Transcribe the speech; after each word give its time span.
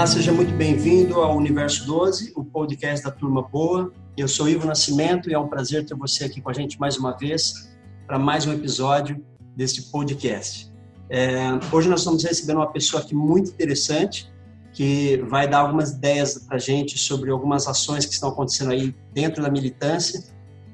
Olá, 0.00 0.06
seja 0.06 0.32
muito 0.32 0.54
bem-vindo 0.54 1.20
ao 1.20 1.36
Universo 1.36 1.84
12, 1.84 2.32
o 2.34 2.42
podcast 2.42 3.04
da 3.04 3.10
Turma 3.10 3.42
Boa. 3.42 3.92
Eu 4.16 4.26
sou 4.28 4.48
Ivo 4.48 4.66
Nascimento 4.66 5.28
e 5.28 5.34
é 5.34 5.38
um 5.38 5.46
prazer 5.46 5.84
ter 5.84 5.94
você 5.94 6.24
aqui 6.24 6.40
com 6.40 6.48
a 6.48 6.54
gente 6.54 6.80
mais 6.80 6.96
uma 6.96 7.14
vez 7.14 7.70
para 8.06 8.18
mais 8.18 8.46
um 8.46 8.52
episódio 8.54 9.22
deste 9.54 9.82
podcast. 9.92 10.72
É, 11.10 11.50
hoje 11.70 11.86
nós 11.90 12.00
estamos 12.00 12.24
recebendo 12.24 12.56
uma 12.56 12.72
pessoa 12.72 13.02
aqui 13.02 13.14
muito 13.14 13.50
interessante 13.50 14.32
que 14.72 15.22
vai 15.28 15.46
dar 15.46 15.58
algumas 15.58 15.90
ideias 15.90 16.38
para 16.46 16.56
a 16.56 16.58
gente 16.58 16.96
sobre 16.98 17.30
algumas 17.30 17.68
ações 17.68 18.06
que 18.06 18.14
estão 18.14 18.30
acontecendo 18.30 18.70
aí 18.70 18.96
dentro 19.12 19.42
da 19.42 19.50
militância 19.50 20.24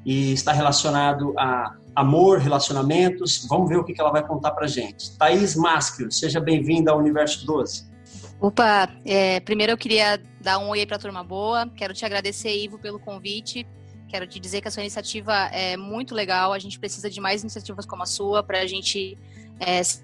e 0.04 0.34
está 0.34 0.52
relacionado 0.52 1.34
a 1.36 1.74
amor, 1.96 2.38
relacionamentos. 2.38 3.45
Vamos 3.50 3.68
ver 3.68 3.77
o 3.77 3.82
que 3.82 4.00
ela 4.00 4.12
vai 4.12 4.24
contar 4.24 4.52
para 4.52 4.66
a 4.66 4.68
gente. 4.68 5.18
Thaís 5.18 5.56
Maschio, 5.56 6.12
seja 6.12 6.38
bem-vinda 6.38 6.92
ao 6.92 6.98
Universo 7.00 7.45
12. 7.45 7.95
Opa, 8.41 8.88
é, 9.05 9.41
primeiro 9.41 9.73
eu 9.73 9.78
queria 9.78 10.23
dar 10.41 10.59
um 10.59 10.69
oi 10.69 10.84
para 10.87 10.96
a 10.96 10.98
turma 10.98 11.24
boa. 11.24 11.69
Quero 11.74 11.95
te 11.95 12.05
agradecer, 12.05 12.55
Ivo, 12.56 12.79
pelo 12.79 12.98
convite. 12.98 13.66
Quero 14.09 14.27
te 14.27 14.38
dizer 14.38 14.60
que 14.60 14.69
a 14.69 14.70
sua 14.70 14.82
iniciativa 14.82 15.34
é 15.46 15.77
muito 15.77 16.15
legal. 16.15 16.52
A 16.52 16.59
gente 16.59 16.79
precisa 16.79 17.10
de 17.10 17.20
mais 17.20 17.42
iniciativas 17.42 17.84
como 17.84 18.02
a 18.02 18.06
sua 18.06 18.42
para 18.42 18.60
a 18.60 18.66
gente 18.66 19.19
é, 19.59 19.82
se 19.82 20.02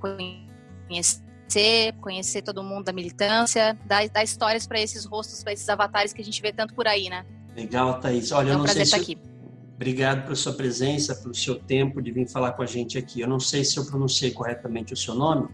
conhecer, 0.00 1.92
conhecer 2.00 2.42
todo 2.42 2.62
mundo 2.62 2.84
da 2.84 2.92
militância, 2.92 3.78
dar, 3.84 4.08
dar 4.08 4.22
histórias 4.22 4.66
para 4.66 4.80
esses 4.80 5.04
rostos, 5.04 5.42
para 5.42 5.52
esses 5.52 5.68
avatares 5.68 6.12
que 6.12 6.22
a 6.22 6.24
gente 6.24 6.40
vê 6.40 6.52
tanto 6.52 6.74
por 6.74 6.86
aí, 6.86 7.08
né? 7.10 7.24
Legal, 7.54 8.00
Thaís. 8.00 8.32
Olha, 8.32 8.48
é 8.48 8.50
um 8.50 8.52
eu 8.52 8.58
não 8.58 8.64
prazer 8.64 8.86
sei 8.86 8.98
estar 9.00 9.04
se... 9.04 9.12
aqui. 9.12 9.34
Obrigado 9.74 10.22
pela 10.22 10.36
sua 10.36 10.52
presença, 10.52 11.14
pelo 11.16 11.34
seu 11.34 11.56
tempo 11.56 12.00
de 12.00 12.12
vir 12.12 12.28
falar 12.28 12.52
com 12.52 12.62
a 12.62 12.66
gente 12.66 12.96
aqui. 12.96 13.20
Eu 13.20 13.28
não 13.28 13.40
sei 13.40 13.64
se 13.64 13.76
eu 13.76 13.84
pronunciei 13.84 14.30
corretamente 14.30 14.92
o 14.92 14.96
seu 14.96 15.14
nome, 15.14 15.48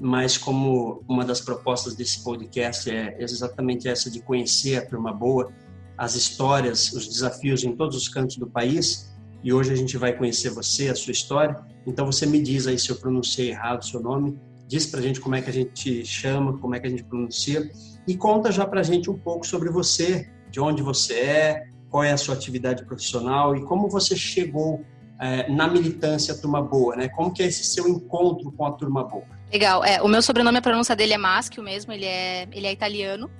mas 0.00 0.38
como 0.38 1.04
uma 1.06 1.24
das 1.24 1.40
propostas 1.40 1.94
desse 1.94 2.24
podcast 2.24 2.90
é 2.90 3.16
exatamente 3.20 3.86
essa 3.86 4.10
de 4.10 4.20
conhecer 4.22 4.76
a 4.76 4.86
turma 4.86 5.12
boa, 5.12 5.52
as 5.96 6.14
histórias, 6.14 6.90
os 6.92 7.06
desafios 7.06 7.62
em 7.62 7.76
todos 7.76 7.94
os 7.96 8.08
cantos 8.08 8.36
do 8.36 8.46
país, 8.46 9.14
e 9.44 9.52
hoje 9.52 9.72
a 9.72 9.76
gente 9.76 9.96
vai 9.98 10.16
conhecer 10.16 10.50
você, 10.50 10.88
a 10.88 10.94
sua 10.94 11.12
história. 11.12 11.56
Então 11.86 12.06
você 12.06 12.26
me 12.26 12.40
diz 12.40 12.66
aí 12.66 12.78
se 12.78 12.90
eu 12.90 12.96
pronunciei 12.96 13.50
errado 13.50 13.82
o 13.82 13.84
seu 13.84 14.00
nome, 14.00 14.38
diz 14.66 14.86
pra 14.86 15.00
gente 15.00 15.20
como 15.20 15.34
é 15.34 15.42
que 15.42 15.50
a 15.50 15.52
gente 15.52 16.04
chama, 16.04 16.56
como 16.58 16.74
é 16.74 16.80
que 16.80 16.86
a 16.86 16.90
gente 16.90 17.04
pronuncia 17.04 17.70
e 18.06 18.16
conta 18.16 18.50
já 18.50 18.66
pra 18.66 18.82
gente 18.82 19.10
um 19.10 19.18
pouco 19.18 19.46
sobre 19.46 19.70
você, 19.70 20.30
de 20.50 20.60
onde 20.60 20.82
você 20.82 21.14
é, 21.14 21.66
qual 21.90 22.04
é 22.04 22.12
a 22.12 22.16
sua 22.16 22.34
atividade 22.34 22.84
profissional 22.84 23.54
e 23.56 23.64
como 23.64 23.88
você 23.88 24.16
chegou 24.16 24.82
é, 25.20 25.50
na 25.50 25.68
militância 25.68 26.34
Turma 26.34 26.62
Boa, 26.62 26.96
né? 26.96 27.08
Como 27.08 27.32
que 27.32 27.42
é 27.42 27.46
esse 27.46 27.64
seu 27.64 27.86
encontro 27.88 28.50
com 28.52 28.64
a 28.64 28.72
Turma 28.72 29.04
Boa? 29.04 29.39
Legal. 29.52 29.84
É, 29.84 30.00
o 30.00 30.08
meu 30.08 30.22
sobrenome, 30.22 30.58
a 30.58 30.62
pronúncia 30.62 30.94
dele 30.94 31.12
é 31.12 31.18
Maschio 31.18 31.62
mesmo, 31.62 31.92
ele 31.92 32.04
é, 32.04 32.46
ele 32.52 32.66
é 32.66 32.72
italiano, 32.72 33.30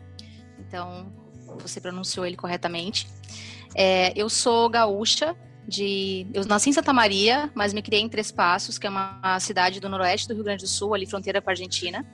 então 0.58 1.12
você 1.61 1.80
pronunciou 1.80 2.27
ele 2.27 2.36
corretamente. 2.36 3.06
É, 3.75 4.12
eu 4.17 4.28
sou 4.28 4.69
gaúcha, 4.69 5.36
de, 5.67 6.27
eu 6.34 6.44
nasci 6.44 6.70
em 6.70 6.72
Santa 6.72 6.92
Maria, 6.92 7.50
mas 7.55 7.72
me 7.72 7.80
criei 7.80 8.02
em 8.02 8.08
Três 8.08 8.33
Passos, 8.33 8.77
que 8.77 8.86
é 8.86 8.91
uma 8.91 9.39
cidade 9.39 9.78
do 9.78 9.89
noroeste 9.89 10.27
do 10.27 10.34
Rio 10.34 10.42
Grande 10.42 10.64
do 10.64 10.69
Sul, 10.69 10.94
ali 10.94 11.06
fronteira 11.06 11.41
com 11.41 11.48
a 11.48 11.52
Argentina. 11.52 12.05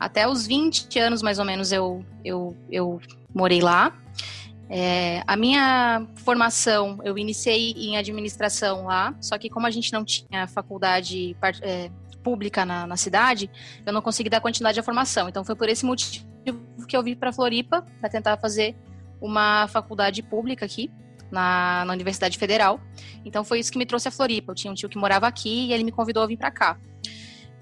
Até 0.00 0.26
os 0.26 0.46
20 0.46 0.98
anos, 0.98 1.22
mais 1.22 1.38
ou 1.38 1.44
menos, 1.44 1.70
eu, 1.70 2.04
eu, 2.24 2.56
eu 2.70 3.00
morei 3.34 3.60
lá. 3.60 3.94
É, 4.70 5.22
a 5.26 5.36
minha 5.36 6.06
formação, 6.16 6.98
eu 7.02 7.18
iniciei 7.18 7.72
em 7.72 7.96
administração 7.96 8.84
lá, 8.84 9.14
só 9.20 9.36
que 9.36 9.50
como 9.50 9.66
a 9.66 9.70
gente 9.70 9.92
não 9.92 10.04
tinha 10.04 10.46
faculdade 10.46 11.36
é, 11.62 11.90
pública 12.22 12.64
na, 12.64 12.86
na, 12.86 12.96
cidade, 12.96 13.50
eu 13.84 13.92
não 13.92 14.02
consegui 14.02 14.28
dar 14.28 14.40
continuidade 14.40 14.78
à 14.80 14.82
formação. 14.82 15.28
Então 15.28 15.44
foi 15.44 15.54
por 15.54 15.68
esse 15.68 15.84
motivo 15.84 16.26
que 16.86 16.96
eu 16.96 17.02
vim 17.02 17.14
para 17.14 17.32
Floripa 17.32 17.84
para 18.00 18.08
tentar 18.08 18.36
fazer 18.38 18.76
uma 19.20 19.66
faculdade 19.68 20.22
pública 20.22 20.64
aqui 20.64 20.90
na, 21.30 21.84
na, 21.84 21.92
Universidade 21.92 22.38
Federal. 22.38 22.80
Então 23.24 23.44
foi 23.44 23.60
isso 23.60 23.70
que 23.70 23.78
me 23.78 23.86
trouxe 23.86 24.08
a 24.08 24.10
Floripa. 24.10 24.52
Eu 24.52 24.54
tinha 24.54 24.70
um 24.70 24.74
tio 24.74 24.88
que 24.88 24.98
morava 24.98 25.26
aqui 25.26 25.68
e 25.68 25.72
ele 25.72 25.84
me 25.84 25.92
convidou 25.92 26.22
a 26.22 26.26
vir 26.26 26.36
para 26.36 26.50
cá. 26.50 26.78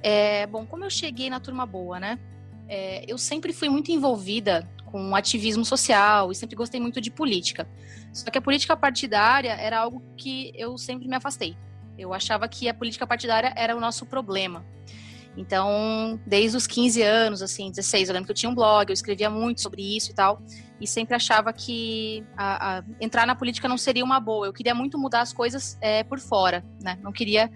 É, 0.03 0.47
bom, 0.47 0.67
como 0.67 0.85
eu 0.85 0.91
cheguei 0.91 1.29
na 1.31 1.41
turma 1.41 1.67
boa, 1.67 1.99
né? 1.99 2.19
É, 2.69 3.05
eu 3.07 3.17
sempre 3.19 3.53
fui 3.53 3.69
muito 3.69 3.91
envolvida 3.91 4.69
com 4.87 5.15
ativismo 5.15 5.65
social 5.65 6.31
e 6.31 6.35
sempre 6.35 6.57
gostei 6.57 6.81
muito 6.81 7.01
de 7.01 7.11
política. 7.11 7.69
Só 8.13 8.31
que 8.31 8.39
a 8.39 8.43
política 8.43 8.77
partidária 8.77 9.53
era 9.53 9.79
algo 9.79 10.03
que 10.17 10.53
eu 10.55 10.79
sempre 10.79 11.09
me 11.09 11.17
afastei. 11.17 11.57
Eu 11.99 12.13
achava 12.13 12.49
que 12.49 12.69
a 12.69 12.75
política 12.75 13.07
partidária 13.07 13.53
era 13.57 13.77
o 13.77 13.81
nosso 13.81 14.07
problema. 14.07 14.65
Então, 15.37 16.19
desde 16.27 16.57
os 16.57 16.67
15 16.67 17.03
anos, 17.03 17.43
assim, 17.43 17.71
16, 17.71 18.09
eu 18.09 18.15
lembro 18.15 18.27
que 18.27 18.33
eu 18.33 18.37
tinha 18.37 18.51
um 18.51 18.55
blog, 18.55 18.89
eu 18.89 18.95
escrevia 18.95 19.29
muito 19.29 19.61
sobre 19.61 19.83
isso 19.97 20.11
e 20.11 20.15
tal, 20.15 20.41
e 20.81 20.87
sempre 20.87 21.15
achava 21.15 21.53
que 21.53 22.25
a, 22.37 22.79
a, 22.79 22.85
entrar 23.01 23.27
na 23.27 23.35
política 23.35 23.69
não 23.69 23.77
seria 23.77 24.05
uma 24.05 24.19
boa. 24.19 24.47
Eu 24.47 24.53
queria 24.53 24.75
muito 24.75 24.99
mudar 24.99 25.21
as 25.21 25.33
coisas 25.33 25.77
é, 25.83 26.03
por 26.03 26.19
fora, 26.19 26.65
né? 26.83 26.99
Não 27.03 27.13
queria 27.13 27.51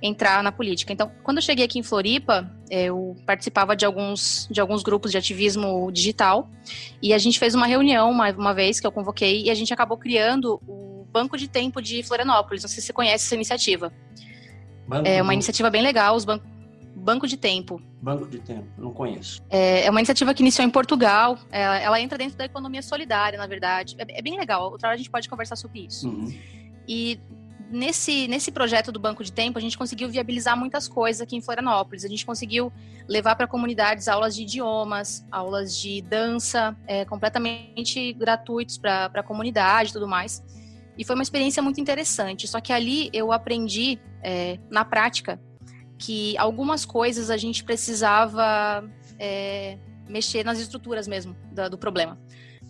entrar 0.00 0.42
na 0.42 0.52
política. 0.52 0.92
Então, 0.92 1.10
quando 1.22 1.38
eu 1.38 1.42
cheguei 1.42 1.64
aqui 1.64 1.78
em 1.78 1.82
Floripa, 1.82 2.50
eu 2.70 3.16
participava 3.26 3.74
de 3.74 3.84
alguns, 3.84 4.48
de 4.50 4.60
alguns 4.60 4.82
grupos 4.82 5.10
de 5.10 5.18
ativismo 5.18 5.90
digital 5.92 6.48
e 7.02 7.12
a 7.12 7.18
gente 7.18 7.38
fez 7.38 7.54
uma 7.54 7.66
reunião 7.66 8.10
uma, 8.10 8.30
uma 8.30 8.54
vez 8.54 8.78
que 8.78 8.86
eu 8.86 8.92
convoquei 8.92 9.42
e 9.42 9.50
a 9.50 9.54
gente 9.54 9.72
acabou 9.72 9.98
criando 9.98 10.60
o 10.66 10.97
Banco 11.12 11.36
de 11.36 11.48
Tempo 11.48 11.80
de 11.80 12.02
Florianópolis. 12.02 12.62
Não 12.62 12.68
sei 12.68 12.80
se 12.80 12.86
você 12.86 12.92
conhece 12.92 13.26
essa 13.26 13.34
iniciativa. 13.34 13.92
Banco 14.86 15.06
é 15.06 15.20
uma 15.20 15.34
iniciativa 15.34 15.68
bem 15.68 15.82
legal, 15.82 16.16
os 16.16 16.24
bancos 16.24 16.48
Banco 16.98 17.26
de 17.26 17.36
Tempo. 17.36 17.80
Banco 18.02 18.26
de 18.26 18.38
Tempo, 18.38 18.66
não 18.76 18.92
conheço. 18.92 19.42
É, 19.48 19.86
é 19.86 19.90
uma 19.90 20.00
iniciativa 20.00 20.34
que 20.34 20.42
iniciou 20.42 20.66
em 20.66 20.70
Portugal. 20.70 21.38
Ela, 21.50 21.78
ela, 21.78 22.00
entra 22.00 22.18
dentro 22.18 22.36
da 22.36 22.44
economia 22.44 22.82
solidária, 22.82 23.38
na 23.38 23.46
verdade. 23.46 23.96
É, 23.98 24.18
é, 24.18 24.22
bem 24.22 24.38
legal. 24.38 24.70
Outra 24.70 24.88
hora 24.88 24.94
a 24.94 24.98
gente 24.98 25.10
pode 25.10 25.28
conversar 25.28 25.56
sobre 25.56 25.86
isso. 25.86 26.08
Uhum. 26.08 26.36
E 26.86 27.18
nesse, 27.70 28.28
nesse 28.28 28.50
projeto 28.50 28.90
do 28.92 28.98
Banco 28.98 29.22
de 29.22 29.32
Tempo, 29.32 29.58
a 29.58 29.60
gente 29.60 29.78
conseguiu 29.78 30.08
viabilizar 30.08 30.56
muitas 30.56 30.88
coisas 30.88 31.20
aqui 31.22 31.36
em 31.36 31.40
Florianópolis. 31.40 32.04
A 32.04 32.08
gente 32.08 32.26
conseguiu 32.26 32.72
levar 33.06 33.36
para 33.36 33.46
comunidades 33.46 34.08
aulas 34.08 34.34
de 34.34 34.42
idiomas, 34.42 35.24
aulas 35.30 35.76
de 35.76 36.02
dança, 36.02 36.76
é, 36.86 37.04
completamente 37.04 38.12
gratuitos 38.12 38.76
para 38.76 39.06
a 39.06 39.22
comunidade 39.22 39.90
e 39.90 39.92
tudo 39.92 40.06
mais. 40.06 40.42
E 40.98 41.04
foi 41.04 41.14
uma 41.14 41.22
experiência 41.22 41.62
muito 41.62 41.80
interessante. 41.80 42.46
Só 42.48 42.60
que 42.60 42.72
ali 42.72 43.08
eu 43.12 43.32
aprendi, 43.32 43.98
é, 44.22 44.58
na 44.68 44.84
prática, 44.84 45.40
que 45.96 46.36
algumas 46.36 46.84
coisas 46.84 47.30
a 47.30 47.36
gente 47.36 47.64
precisava 47.64 48.84
é, 49.18 49.78
mexer 50.08 50.44
nas 50.44 50.58
estruturas 50.58 51.06
mesmo 51.06 51.36
do, 51.52 51.70
do, 51.70 51.78
problema. 51.78 52.18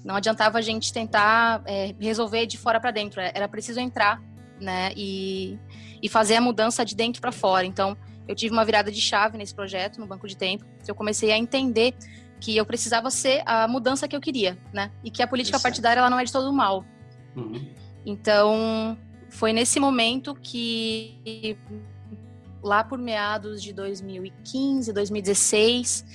Não 0.05 0.15
adiantava 0.15 0.59
a 0.59 0.61
gente 0.61 0.93
tentar 0.93 1.63
é, 1.67 1.95
resolver 1.99 2.47
de 2.47 2.59
fora 2.59 2.79
para 2.79 2.91
dentro, 2.91 3.21
era 3.21 3.49
preciso 3.49 3.81
entrar 3.81 4.23
né? 4.61 4.93
E, 4.97 5.59
e 6.03 6.09
fazer 6.09 6.37
a 6.37 6.41
mudança 6.41 6.85
de 6.85 6.95
dentro 6.95 7.21
para 7.21 7.33
fora. 7.33 7.65
Então, 7.65 7.97
eu 8.27 8.35
tive 8.35 8.53
uma 8.53 8.65
virada 8.65 8.91
de 8.91 9.01
chave 9.01 9.39
nesse 9.39 9.55
projeto, 9.55 9.99
no 9.99 10.07
banco 10.07 10.27
de 10.27 10.37
tempo. 10.37 10.65
Eu 10.87 10.95
comecei 10.95 11.33
a 11.33 11.39
entender 11.39 11.95
que 12.41 12.57
eu 12.57 12.65
precisava 12.65 13.11
ser 13.11 13.43
a 13.47 13.67
mudança 13.67 14.07
que 14.07 14.15
eu 14.15 14.21
queria, 14.21 14.59
né? 14.73 14.91
E 15.03 15.11
que 15.11 15.23
a 15.23 15.27
política 15.27 15.57
Exato. 15.57 15.63
partidária 15.63 16.01
ela 16.01 16.11
não 16.11 16.21
é 16.21 16.25
de 16.25 16.33
todo 16.33 16.53
mal. 16.53 16.85
Uhum. 17.35 17.69
Então, 18.09 18.97
foi 19.29 19.53
nesse 19.53 19.79
momento 19.79 20.35
que 20.35 21.59
lá 22.63 22.83
por 22.83 22.99
meados 22.99 23.63
de 23.63 23.71
2015, 23.75 24.91
2016, 24.95 26.07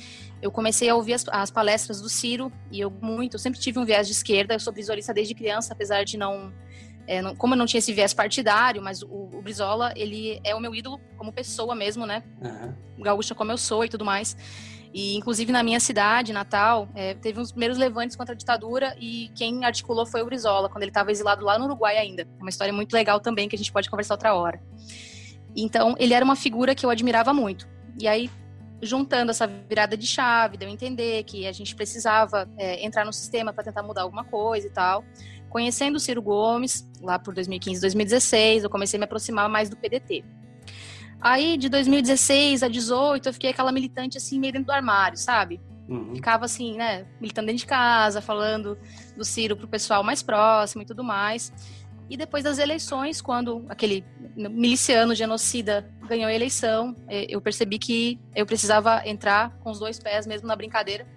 eu 0.42 0.50
comecei 0.50 0.90
a 0.90 0.96
ouvir 0.96 1.14
as, 1.14 1.24
as, 1.30 1.52
palestras 1.52 2.02
do 2.02 2.10
Ciro 2.10 2.52
e 2.72 2.80
eu 2.82 2.90
muito, 2.90 3.36
eu 3.36 3.40
sempre 3.40 3.60
tive 3.60 3.78
um 3.78 3.86
viés 3.86 4.08
de 4.08 4.14
esquerda, 4.14 4.56
eu 4.56 4.60
sou 4.60 4.74
brisolista 4.74 5.14
desde 5.14 5.36
criança, 5.36 5.72
apesar 5.72 6.04
de 6.04 6.18
não 6.18 6.52
é, 7.06 7.22
não, 7.22 7.36
como 7.36 7.54
eu 7.54 7.58
não 7.60 7.68
tinha 7.68 7.78
esse 7.78 7.94
viés 7.94 8.12
partidário, 8.12 8.82
mas 8.82 9.04
o, 9.04 9.30
o, 9.32 9.42
Brizola, 9.44 9.94
ele 9.96 10.42
é 10.44 10.56
o 10.56 10.60
meu 10.60 10.74
ídolo 10.74 11.00
como 11.16 11.32
pessoa 11.32 11.76
mesmo, 11.76 12.08
né? 12.08 12.24
Uhum. 12.42 13.04
Gaúcha 13.04 13.36
como 13.36 13.52
eu 13.52 13.58
sou 13.58 13.86
e 13.86 13.90
tudo 13.90 14.04
mais. 14.04 14.36
E, 14.94 15.16
inclusive, 15.16 15.52
na 15.52 15.64
minha 15.64 15.80
cidade, 15.80 16.32
Natal, 16.32 16.88
é, 16.94 17.16
teve 17.16 17.40
uns 17.40 17.52
primeiros 17.52 17.80
levantes 17.80 18.16
contra 18.16 18.36
a 18.36 18.38
ditadura 18.38 18.96
e 19.00 19.32
quem 19.34 19.66
articulou 19.66 20.06
foi 20.06 20.22
o 20.22 20.26
Brizola, 20.26 20.70
quando 20.70 20.84
ele 20.84 20.92
estava 20.92 21.12
exilado 21.12 21.44
lá 21.44 21.58
no 21.58 21.66
Uruguai 21.66 21.98
ainda. 21.98 22.22
É 22.22 22.42
uma 22.42 22.50
história 22.50 22.72
muito 22.72 22.94
legal 22.94 23.20
também 23.20 23.50
que 23.50 23.56
a 23.56 23.58
gente 23.58 23.72
pode 23.72 23.90
conversar 23.90 24.14
outra 24.14 24.36
hora. 24.36 24.62
Então, 25.56 25.96
ele 25.98 26.14
era 26.14 26.24
uma 26.24 26.36
figura 26.36 26.76
que 26.76 26.86
eu 26.86 26.92
admirava 26.92 27.34
muito. 27.34 27.68
E 28.00 28.08
aí, 28.08 28.30
juntando 28.84 29.32
essa 29.32 29.48
virada 29.48 29.98
de 29.98 30.06
chave, 30.06 30.58
deu 30.58 30.70
a 30.70 30.72
entender 30.72 31.24
que 31.24 31.48
a 31.48 31.52
gente 31.52 31.76
precisava 31.76 32.48
é, 32.56 32.86
entrar 32.86 33.04
no 33.04 33.14
sistema 33.14 33.52
para 33.52 33.64
tentar 33.64 33.82
mudar 33.82 34.04
alguma 34.04 34.24
coisa 34.24 34.68
e 34.68 34.70
tal. 34.70 35.04
Conhecendo 35.50 35.96
o 35.96 36.00
Ciro 36.00 36.22
Gomes, 36.22 36.88
lá 37.02 37.18
por 37.18 37.34
2015, 37.34 37.82
2016, 37.82 38.64
eu 38.64 38.70
comecei 38.70 38.98
a 38.98 39.00
me 39.00 39.06
aproximar 39.06 39.50
mais 39.50 39.70
do 39.70 39.78
PDT. 39.78 40.24
Aí, 41.24 41.56
de 41.56 41.70
2016 41.70 42.64
a 42.64 42.68
2018, 42.68 43.30
eu 43.30 43.34
fiquei 43.34 43.50
aquela 43.52 43.72
militante, 43.72 44.18
assim, 44.18 44.38
meio 44.38 44.52
dentro 44.52 44.68
do 44.68 44.74
armário, 44.74 45.18
sabe? 45.18 45.62
Uhum. 45.88 46.14
Ficava, 46.14 46.44
assim, 46.44 46.76
né, 46.76 47.06
militando 47.22 47.46
dentro 47.46 47.62
de 47.62 47.66
casa, 47.66 48.20
falando 48.20 48.78
do 49.16 49.24
Ciro 49.24 49.56
pro 49.56 49.66
pessoal 49.66 50.04
mais 50.04 50.22
próximo 50.22 50.82
e 50.82 50.86
tudo 50.86 51.02
mais. 51.02 51.54
E 52.10 52.18
depois 52.18 52.44
das 52.44 52.60
eleições, 52.60 53.22
quando 53.22 53.66
aquele 53.70 54.04
miliciano 54.36 55.16
genocida 55.16 55.90
ganhou 56.10 56.28
a 56.28 56.34
eleição, 56.34 56.94
é, 57.08 57.26
eu 57.34 57.40
percebi 57.40 57.80
que 57.80 58.20
eu 58.36 58.46
precisava 58.46 59.02
entrar 59.08 59.58
com 59.60 59.72
os 59.72 59.80
dois 59.80 59.98
pés 60.00 60.28
mesmo 60.28 60.46
na 60.46 60.58
brincadeira 60.58 61.08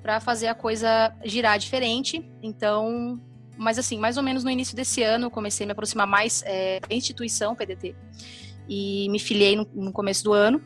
para 0.00 0.20
fazer 0.20 0.46
a 0.46 0.54
coisa 0.54 1.12
girar 1.24 1.58
diferente. 1.58 2.24
Então, 2.40 3.20
mas 3.58 3.76
assim, 3.76 3.98
mais 3.98 4.16
ou 4.16 4.22
menos 4.22 4.44
no 4.44 4.50
início 4.50 4.76
desse 4.76 5.02
ano, 5.02 5.28
comecei 5.28 5.64
a 5.64 5.66
me 5.66 5.72
aproximar 5.72 6.06
mais 6.06 6.44
é, 6.46 6.78
da 6.78 6.94
instituição 6.94 7.56
PDT 7.56 7.96
e 8.68 9.08
me 9.10 9.18
filiei 9.18 9.56
no, 9.56 9.66
no, 9.74 9.92
começo 9.92 10.24
do 10.24 10.32
ano 10.32 10.62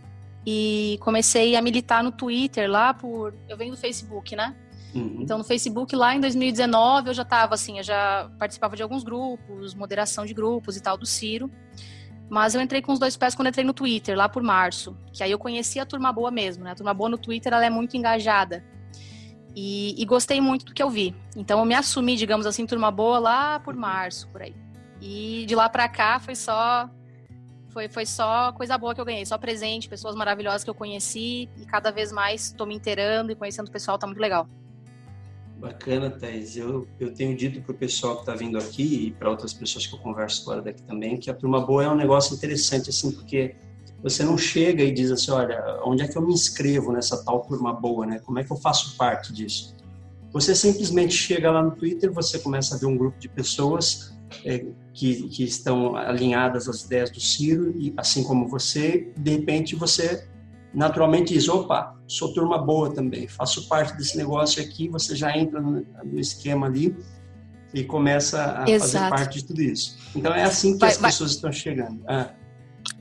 e 0.47 0.99
comecei 1.01 1.57
a 1.57 1.63
militar 1.63 2.03
no 2.05 2.13
Twitter 2.13 2.71
lá 2.71 2.95
por, 2.95 3.35
eu 3.49 3.57
venho 3.57 3.73
do 3.73 3.77
Facebook, 3.77 4.37
né? 4.37 4.55
Uhum. 4.95 5.19
Então 5.21 5.39
no 5.39 5.45
Facebook 5.45 5.95
lá 5.95 6.15
em 6.15 6.21
2019 6.21 7.09
eu 7.09 7.15
já 7.15 7.23
estava 7.23 7.55
assim, 7.55 7.79
eu 7.79 7.83
já 7.83 8.31
participava 8.39 8.77
de 8.77 8.83
alguns 8.83 9.03
grupos, 9.03 9.75
moderação 9.75 10.25
de 10.25 10.33
grupos 10.33 10.77
e 10.77 10.81
tal 10.81 10.97
do 10.97 11.07
Ciro. 11.07 11.51
Mas 12.29 12.55
eu 12.55 12.61
entrei 12.61 12.83
com 12.83 12.93
os 12.93 12.99
dois 12.99 13.17
pés 13.17 13.35
quando 13.35 13.49
entrei 13.49 13.65
no 13.65 13.73
Twitter, 13.73 14.17
lá 14.17 14.29
por 14.29 14.43
março. 14.43 14.97
Que 15.13 15.23
aí 15.23 15.31
eu 15.31 15.39
conheci 15.39 15.79
a 15.79 15.87
turma 15.87 16.13
boa 16.13 16.31
mesmo, 16.31 16.65
né? 16.65 16.73
A 16.73 16.75
turma 16.75 16.93
boa 16.93 17.09
no 17.09 17.19
Twitter, 17.19 17.53
ela 17.53 17.65
é 17.65 17.71
muito 17.71 17.97
engajada. 17.97 18.65
E, 19.55 19.95
e, 19.97 20.05
gostei 20.05 20.39
muito 20.39 20.67
do 20.67 20.75
que 20.75 20.83
eu 20.83 20.91
vi. 20.91 21.15
Então 21.35 21.59
eu 21.61 21.65
me 21.65 21.75
assumi, 21.75 22.15
digamos 22.17 22.45
assim, 22.45 22.67
turma 22.67 22.91
boa 22.91 23.19
lá 23.19 23.61
por 23.61 23.75
março, 23.75 24.29
por 24.29 24.43
aí. 24.43 24.55
E 25.01 25.47
de 25.47 25.55
lá 25.55 25.67
para 25.69 25.89
cá 25.89 26.19
foi 26.21 26.35
só 26.35 26.91
foi, 27.77 27.89
foi 27.91 28.07
só 28.07 28.53
coisa 28.53 28.79
boa 28.79 28.95
que 28.95 29.01
eu 29.03 29.05
ganhei, 29.05 29.27
só 29.27 29.37
presente, 29.37 29.87
pessoas 29.87 30.17
maravilhosas 30.17 30.65
que 30.65 30.71
eu 30.71 30.75
conheci 30.75 31.47
e 31.59 31.67
cada 31.67 31.91
vez 31.91 32.11
mais 32.11 32.47
estou 32.47 32.67
me 32.67 32.75
inteirando 32.75 33.31
e 33.31 33.35
conhecendo 33.35 33.69
o 33.69 33.71
pessoal, 33.71 33.99
tá 33.99 34.07
muito 34.07 34.19
legal. 34.19 34.49
Bacana, 35.59 36.09
Thais. 36.11 36.57
Eu, 36.57 36.89
eu 36.99 37.13
tenho 37.13 37.37
dito 37.37 37.61
para 37.61 37.73
o 37.73 37.75
pessoal 37.75 38.15
que 38.15 38.21
está 38.21 38.35
vindo 38.35 38.57
aqui 38.57 39.09
e 39.09 39.11
para 39.11 39.29
outras 39.29 39.53
pessoas 39.53 39.87
que 39.87 39.95
eu 39.95 39.99
converso 39.99 40.43
fora 40.43 40.63
daqui 40.63 40.83
também 40.85 41.19
que 41.19 41.31
a 41.31 41.35
turma 41.35 41.61
boa 41.61 41.85
é 41.85 41.89
um 41.89 41.95
negócio 41.95 42.35
interessante, 42.35 42.89
assim, 42.89 43.11
porque 43.11 43.55
você 44.03 44.25
não 44.25 44.39
chega 44.39 44.83
e 44.83 44.91
diz 44.91 45.11
assim, 45.11 45.31
olha, 45.31 45.79
onde 45.85 46.03
é 46.03 46.09
que 46.09 46.17
eu 46.17 46.23
me 46.23 46.33
inscrevo 46.33 46.93
nessa 46.93 47.23
tal 47.23 47.43
turma 47.43 47.75
boa, 47.75 48.07
né? 48.07 48.21
Como 48.21 48.39
é 48.39 48.45
que 48.45 48.51
eu 48.51 48.57
faço 48.57 48.97
parte 48.97 49.35
disso? 49.35 49.77
Você 50.33 50.55
simplesmente 50.55 51.13
chega 51.13 51.51
lá 51.51 51.63
no 51.63 51.73
Twitter, 51.73 52.11
você 52.11 52.39
começa 52.39 52.75
a 52.75 52.79
ver 52.79 52.87
um 52.87 52.97
grupo 52.97 53.19
de 53.19 53.29
pessoas 53.29 54.16
é, 54.45 54.65
que, 54.93 55.29
que 55.29 55.45
estão 55.45 55.97
alinhadas 55.97 56.69
às 56.69 56.83
ideias 56.83 57.11
do 57.11 57.21
Ciro, 57.21 57.75
e 57.79 57.93
assim 57.97 58.23
como 58.25 58.49
você, 58.49 59.13
de 59.17 59.31
repente 59.31 59.75
você 59.75 60.27
naturalmente 60.75 61.33
diz, 61.33 61.49
opa, 61.49 61.97
sou 62.07 62.33
turma 62.33 62.59
boa 62.59 62.93
também, 62.93 63.27
faço 63.27 63.67
parte 63.69 63.97
desse 63.97 64.17
negócio 64.17 64.63
aqui, 64.63 64.89
você 64.89 65.17
já 65.17 65.37
entra 65.37 65.61
no, 65.61 65.85
no 66.05 66.21
esquema 66.21 66.67
ali 66.67 66.97
e 67.73 67.85
começa 67.85 68.63
a 68.63 68.71
Exato. 68.71 68.93
fazer 68.93 69.11
parte 69.11 69.39
de 69.39 69.45
tudo 69.47 69.63
isso. 69.63 69.97
Então 70.15 70.35
é 70.35 70.43
assim 70.43 70.75
que 70.75 70.81
vai, 70.81 70.91
as 70.91 70.99
pessoas 70.99 71.31
vai. 71.31 71.37
estão 71.37 71.53
chegando. 71.53 72.03
Ah 72.07 72.31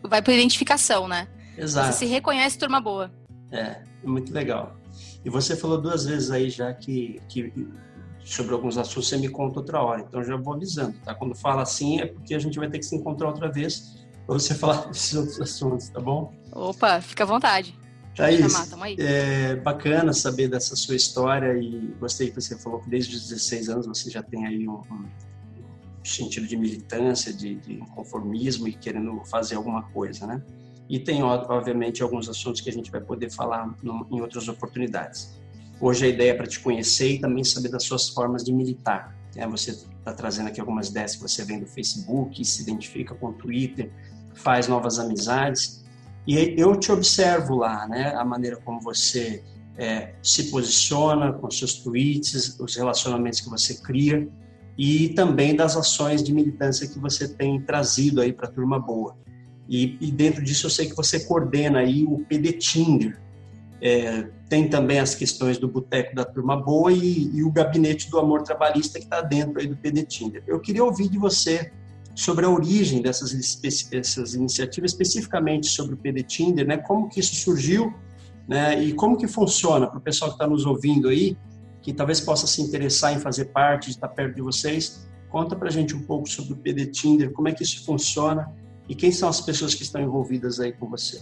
vai 0.08 0.22
por 0.22 0.34
identificação, 0.34 1.08
né? 1.08 1.28
Exato. 1.58 1.94
Você 1.94 2.00
se 2.00 2.06
reconhece 2.06 2.58
turma 2.58 2.82
boa. 2.82 3.12
É, 3.52 3.82
muito 4.04 4.34
legal. 4.34 4.78
E 5.24 5.30
você 5.30 5.56
falou 5.56 5.82
duas 5.82 6.06
vezes 6.06 6.32
aí 6.32 6.50
já 6.50 6.74
que, 6.74 7.22
que 7.28 7.54
sobre 8.26 8.54
alguns 8.54 8.78
assuntos 8.78 9.08
você 9.08 9.18
me 9.18 9.30
conta 9.30 9.60
outra 9.60 9.82
hora, 9.82 10.02
então 10.02 10.24
já 10.24 10.36
vou 10.36 10.56
avisando, 10.56 10.98
tá? 11.06 11.14
Quando 11.14 11.36
fala 11.36 11.62
assim 11.62 12.02
é 12.02 12.08
porque 12.08 12.34
a 12.34 12.40
gente 12.40 12.58
vai 12.58 12.68
ter 12.68 12.80
que 12.80 12.86
se 12.86 12.96
encontrar 12.96 13.28
outra 13.28 13.50
vez 13.52 14.04
para 14.26 14.34
você 14.34 14.54
falar 14.56 14.88
desses 14.88 15.14
outros 15.14 15.40
assuntos, 15.40 15.90
tá 15.90 16.02
bom? 16.02 16.34
Opa, 16.52 17.00
fica 17.02 17.24
à 17.24 17.28
vontade. 17.28 17.78
Thaís, 18.16 18.52
chamar, 18.52 18.90
é 18.98 19.56
bacana 19.58 20.14
saber 20.14 20.48
dessa 20.48 20.76
sua 20.76 20.96
história 20.96 21.54
e 21.58 21.94
gostei 22.00 22.30
que 22.30 22.42
você 22.42 22.58
falou 22.58 22.80
que 22.80 22.90
desde 22.90 23.16
os 23.16 23.28
16 23.28 23.70
anos 23.70 23.86
você 23.86 24.10
já 24.10 24.24
tem 24.24 24.46
aí 24.46 24.68
um, 24.68 24.82
um 24.90 25.06
sentido 26.04 26.48
de 26.48 26.56
militância, 26.56 27.34
de, 27.34 27.56
de 27.56 27.78
conformismo 27.94 28.68
e 28.70 28.74
querendo 28.74 29.22
fazer 29.26 29.56
alguma 29.56 29.84
coisa, 29.84 30.26
né? 30.26 30.42
E 30.88 31.00
tem, 31.00 31.24
obviamente, 31.24 32.02
alguns 32.02 32.30
assuntos 32.30 32.62
que 32.62 32.70
a 32.70 32.74
gente 32.74 32.90
vai 32.90 33.02
poder 33.02 33.30
falar 33.30 33.76
em 33.84 34.22
outras 34.22 34.48
oportunidades. 34.48 35.38
Hoje 35.80 36.06
a 36.06 36.08
ideia 36.08 36.32
é 36.32 36.34
para 36.34 36.48
te 36.48 36.60
conhecer 36.60 37.14
e 37.14 37.20
também 37.20 37.44
saber 37.44 37.70
das 37.70 37.84
suas 37.84 38.10
formas 38.10 38.44
de 38.44 38.54
militar. 38.54 39.16
É, 39.36 39.46
você 39.48 39.72
está 39.72 40.14
trazendo 40.14 40.48
aqui 40.48 40.60
algumas 40.60 40.90
ideias 40.90 41.16
que 41.16 41.22
você 41.22 41.44
vem 41.44 41.60
do 41.60 41.66
Facebook, 41.66 42.44
se 42.46 42.62
identifica 42.62 43.14
com 43.14 43.28
o 43.28 43.34
Twitter, 43.34 43.92
faz 44.34 44.68
novas 44.68 45.00
amizades. 45.00 45.84
E 46.26 46.56
eu 46.58 46.76
te 46.80 46.92
observo 46.92 47.56
lá, 47.56 47.88
né? 47.88 48.16
A 48.16 48.24
maneira 48.24 48.58
como 48.58 48.80
você 48.80 49.44
é, 49.78 50.14
se 50.24 50.46
posiciona 50.46 51.34
com 51.34 51.52
seus 51.52 51.76
tweets, 51.76 52.58
os 52.60 52.76
relacionamentos 52.76 53.42
que 53.42 53.50
você 53.50 53.76
cria 53.76 54.28
e 54.78 55.10
também 55.10 55.56
das 55.56 55.76
ações 55.76 56.24
de 56.24 56.34
militância 56.34 56.88
que 56.88 57.00
você 57.00 57.28
tem 57.28 57.62
trazido 57.62 58.22
aí 58.22 58.34
para 58.34 58.48
a 58.48 58.52
Turma 58.52 58.80
Boa. 58.80 59.18
E, 59.68 59.98
e, 60.00 60.12
dentro 60.12 60.44
disso 60.44 60.68
eu 60.68 60.70
sei 60.70 60.88
que 60.88 60.96
você 60.96 61.22
coordena 61.22 61.80
aí 61.80 62.04
o 62.04 62.20
PD 62.20 62.54
Tinder. 62.54 63.20
É, 63.88 64.28
tem 64.50 64.68
também 64.68 64.98
as 64.98 65.14
questões 65.14 65.60
do 65.60 65.68
Boteco 65.68 66.16
da 66.16 66.26
Turma 66.26 66.60
Boa 66.60 66.92
e, 66.92 67.30
e 67.36 67.44
o 67.44 67.52
Gabinete 67.52 68.10
do 68.10 68.18
Amor 68.18 68.42
Trabalhista 68.42 68.98
que 68.98 69.06
está 69.06 69.22
dentro 69.22 69.60
aí 69.60 69.68
do 69.68 69.78
PD 69.78 70.02
Tinder. 70.02 70.44
Eu 70.48 70.60
queria 70.60 70.84
ouvir 70.84 71.08
de 71.08 71.20
você 71.20 71.72
sobre 72.16 72.46
a 72.46 72.50
origem 72.50 73.00
dessas, 73.00 73.32
dessas 73.92 74.34
iniciativas, 74.34 74.90
especificamente 74.90 75.68
sobre 75.68 75.94
o 75.94 75.98
PD 75.98 76.24
Tinder, 76.24 76.66
né? 76.66 76.78
Como 76.78 77.08
que 77.08 77.20
isso 77.20 77.36
surgiu, 77.36 77.94
né? 78.48 78.84
E 78.84 78.92
como 78.92 79.18
que 79.18 79.28
funciona 79.28 79.86
para 79.86 80.00
o 80.00 80.02
pessoal 80.02 80.32
que 80.32 80.36
está 80.38 80.48
nos 80.48 80.66
ouvindo 80.66 81.08
aí, 81.08 81.38
que 81.84 81.94
talvez 81.94 82.20
possa 82.20 82.48
se 82.48 82.64
interessar 82.64 83.14
em 83.14 83.20
fazer 83.20 83.46
parte, 83.46 83.92
estar 83.92 84.08
perto 84.08 84.34
de 84.34 84.42
vocês. 84.42 85.08
Conta 85.30 85.56
para 85.56 85.68
a 85.68 85.72
gente 85.72 85.96
um 85.96 86.02
pouco 86.02 86.28
sobre 86.28 86.54
o 86.54 86.56
PD 86.56 86.88
Tinder, 86.88 87.32
como 87.32 87.50
é 87.50 87.52
que 87.52 87.62
isso 87.62 87.86
funciona 87.86 88.52
e 88.90 88.96
quem 88.96 89.12
são 89.12 89.30
as 89.30 89.42
pessoas 89.42 89.76
que 89.76 89.84
estão 89.84 90.02
envolvidas 90.02 90.60
aí 90.60 90.74
com 90.74 90.90
você. 90.90 91.22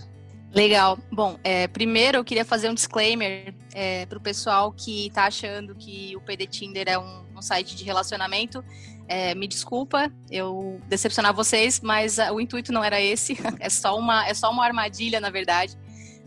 Legal. 0.53 0.99
Bom, 1.11 1.39
é, 1.43 1.67
primeiro 1.67 2.19
eu 2.19 2.23
queria 2.23 2.45
fazer 2.45 2.69
um 2.69 2.75
disclaimer 2.75 3.55
é, 3.73 4.05
para 4.05 4.19
o 4.19 4.21
pessoal 4.21 4.71
que 4.71 5.07
está 5.07 5.25
achando 5.25 5.73
que 5.73 6.15
o 6.15 6.21
PD 6.21 6.45
Tinder 6.45 6.87
é 6.87 6.97
um, 6.97 7.25
um 7.35 7.41
site 7.41 7.75
de 7.75 7.83
relacionamento. 7.83 8.63
É, 9.07 9.33
me 9.33 9.47
desculpa 9.47 10.11
eu 10.29 10.79
decepcionar 10.87 11.33
vocês, 11.33 11.81
mas 11.81 12.19
o 12.19 12.39
intuito 12.39 12.71
não 12.71 12.83
era 12.83 13.01
esse. 13.01 13.35
É 13.59 13.69
só 13.69 13.97
uma, 13.97 14.27
é 14.27 14.33
só 14.35 14.51
uma 14.51 14.63
armadilha, 14.63 15.19
na 15.19 15.31
verdade. 15.31 15.75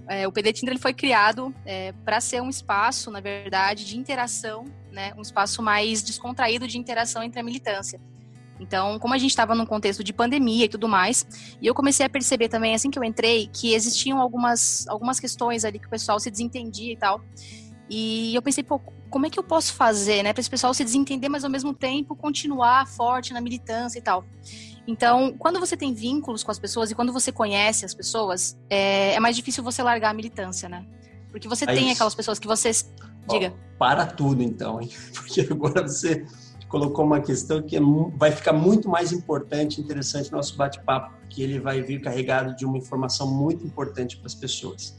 É, 0.08 0.26
o 0.26 0.32
PD 0.32 0.52
Tinder 0.52 0.72
ele 0.72 0.80
foi 0.80 0.92
criado 0.92 1.54
é, 1.64 1.92
para 2.04 2.20
ser 2.20 2.40
um 2.42 2.48
espaço, 2.48 3.10
na 3.12 3.20
verdade, 3.20 3.84
de 3.84 3.96
interação, 3.96 4.64
né, 4.90 5.12
um 5.16 5.22
espaço 5.22 5.62
mais 5.62 6.02
descontraído 6.02 6.66
de 6.66 6.78
interação 6.78 7.22
entre 7.22 7.38
a 7.40 7.42
militância. 7.42 8.00
Então, 8.58 8.98
como 8.98 9.14
a 9.14 9.18
gente 9.18 9.30
estava 9.30 9.54
num 9.54 9.66
contexto 9.66 10.02
de 10.02 10.12
pandemia 10.12 10.64
e 10.64 10.68
tudo 10.68 10.88
mais, 10.88 11.26
e 11.60 11.66
eu 11.66 11.74
comecei 11.74 12.06
a 12.06 12.08
perceber 12.08 12.48
também, 12.48 12.74
assim 12.74 12.90
que 12.90 12.98
eu 12.98 13.04
entrei, 13.04 13.48
que 13.52 13.74
existiam 13.74 14.20
algumas, 14.20 14.86
algumas 14.88 15.20
questões 15.20 15.64
ali 15.64 15.78
que 15.78 15.86
o 15.86 15.90
pessoal 15.90 16.18
se 16.18 16.30
desentendia 16.30 16.92
e 16.92 16.96
tal. 16.96 17.20
E 17.88 18.34
eu 18.34 18.42
pensei, 18.42 18.64
pô, 18.64 18.80
como 19.10 19.26
é 19.26 19.30
que 19.30 19.38
eu 19.38 19.42
posso 19.42 19.74
fazer, 19.74 20.22
né, 20.22 20.32
para 20.32 20.40
esse 20.40 20.50
pessoal 20.50 20.74
se 20.74 20.82
desentender, 20.82 21.30
mas 21.30 21.44
ao 21.44 21.50
mesmo 21.50 21.72
tempo 21.72 22.16
continuar 22.16 22.86
forte 22.86 23.32
na 23.32 23.40
militância 23.40 23.98
e 23.98 24.02
tal. 24.02 24.24
Então, 24.86 25.34
quando 25.38 25.58
você 25.58 25.76
tem 25.76 25.92
vínculos 25.92 26.42
com 26.44 26.50
as 26.50 26.58
pessoas 26.58 26.90
e 26.90 26.94
quando 26.94 27.12
você 27.12 27.32
conhece 27.32 27.84
as 27.84 27.92
pessoas, 27.92 28.56
é, 28.70 29.14
é 29.14 29.20
mais 29.20 29.36
difícil 29.36 29.62
você 29.62 29.82
largar 29.82 30.10
a 30.10 30.14
militância, 30.14 30.68
né? 30.68 30.86
Porque 31.30 31.48
você 31.48 31.66
tem 31.66 31.90
aquelas 31.90 32.14
pessoas 32.14 32.38
que 32.38 32.46
você. 32.46 32.70
Diga. 33.28 33.52
para 33.76 34.06
tudo, 34.06 34.42
então, 34.42 34.80
hein? 34.80 34.88
Porque 35.12 35.40
agora 35.40 35.82
você 35.86 36.24
colocou 36.68 37.04
uma 37.04 37.20
questão 37.20 37.62
que 37.62 37.76
é, 37.76 37.80
vai 38.16 38.32
ficar 38.32 38.52
muito 38.52 38.88
mais 38.88 39.12
importante, 39.12 39.80
interessante 39.80 40.30
no 40.30 40.38
nosso 40.38 40.56
bate-papo, 40.56 41.14
que 41.28 41.42
ele 41.42 41.60
vai 41.60 41.82
vir 41.82 42.00
carregado 42.00 42.56
de 42.56 42.64
uma 42.64 42.78
informação 42.78 43.32
muito 43.32 43.64
importante 43.64 44.16
para 44.16 44.26
as 44.26 44.34
pessoas. 44.34 44.98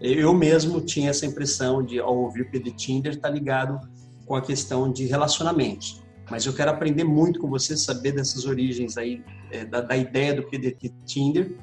Eu 0.00 0.32
mesmo 0.32 0.80
tinha 0.80 1.10
essa 1.10 1.26
impressão 1.26 1.82
de, 1.82 1.98
ao 1.98 2.16
ouvir 2.16 2.42
o 2.42 2.50
PD 2.50 2.70
Tinder, 2.70 3.14
estar 3.14 3.28
tá 3.28 3.34
ligado 3.34 3.80
com 4.24 4.36
a 4.36 4.42
questão 4.42 4.92
de 4.92 5.06
relacionamentos 5.06 6.02
mas 6.30 6.44
eu 6.44 6.52
quero 6.52 6.70
aprender 6.70 7.04
muito 7.04 7.40
com 7.40 7.48
você, 7.48 7.76
saber 7.76 8.12
dessas 8.12 8.44
origens 8.44 8.96
aí, 8.96 9.24
é, 9.50 9.64
da, 9.64 9.80
da, 9.80 9.96
ideia 9.96 10.34
do 10.34 10.42
PDT 10.42 10.92
Tinder, 11.06 11.56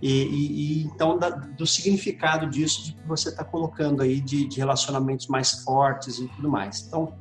e, 0.00 0.22
e, 0.22 0.82
e 0.82 0.82
então 0.84 1.18
da, 1.18 1.30
do 1.30 1.66
significado 1.66 2.48
disso 2.48 2.84
de 2.84 2.92
que 2.92 3.06
você 3.06 3.30
está 3.30 3.42
colocando 3.42 4.00
aí 4.00 4.20
de, 4.20 4.46
de, 4.46 4.58
relacionamentos 4.58 5.26
mais 5.26 5.64
fortes 5.64 6.18
e 6.18 6.28
tudo 6.28 6.48
mais. 6.48 6.86
Então, 6.86 7.12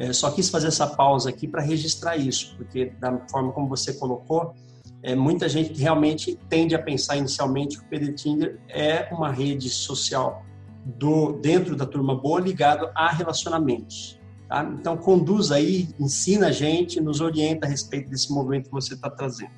é, 0.00 0.14
só 0.14 0.30
quis 0.30 0.48
fazer 0.48 0.68
essa 0.68 0.86
pausa 0.86 1.28
aqui 1.28 1.46
para 1.46 1.60
registrar 1.60 2.16
isso, 2.16 2.54
porque 2.56 2.86
da 2.98 3.18
forma 3.30 3.52
como 3.52 3.68
você 3.68 3.92
colocou, 3.92 4.54
é, 5.02 5.14
muita 5.14 5.46
gente 5.46 5.78
realmente 5.78 6.38
tende 6.48 6.74
a 6.74 6.78
pensar 6.78 7.18
inicialmente 7.18 7.78
que 7.78 7.84
o 7.84 7.88
PD 7.88 8.14
Tinder 8.14 8.58
é 8.66 9.12
uma 9.12 9.30
rede 9.30 9.68
social 9.68 10.42
do 10.86 11.32
dentro 11.32 11.76
da 11.76 11.84
turma 11.84 12.14
boa 12.14 12.40
ligado 12.40 12.88
a 12.94 13.12
relacionamentos. 13.12 14.18
Tá? 14.48 14.64
Então, 14.80 14.96
conduz 14.96 15.52
aí, 15.52 15.90
ensina 16.00 16.46
a 16.46 16.52
gente, 16.52 16.98
nos 16.98 17.20
orienta 17.20 17.66
a 17.66 17.68
respeito 17.68 18.08
desse 18.08 18.32
movimento 18.32 18.70
que 18.70 18.72
você 18.72 18.94
está 18.94 19.10
trazendo. 19.10 19.52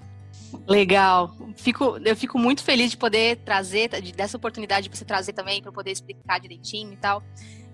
Legal. 0.66 1.34
Fico, 1.56 1.98
eu 2.04 2.16
fico 2.16 2.38
muito 2.38 2.62
feliz 2.62 2.90
de 2.90 2.96
poder 2.96 3.36
trazer, 3.38 3.88
de, 4.00 4.12
dessa 4.12 4.36
oportunidade 4.36 4.88
de 4.88 4.96
você 4.96 5.04
trazer 5.04 5.32
também, 5.32 5.62
para 5.62 5.72
poder 5.72 5.90
explicar 5.90 6.40
direitinho 6.40 6.92
e 6.92 6.96
tal. 6.96 7.22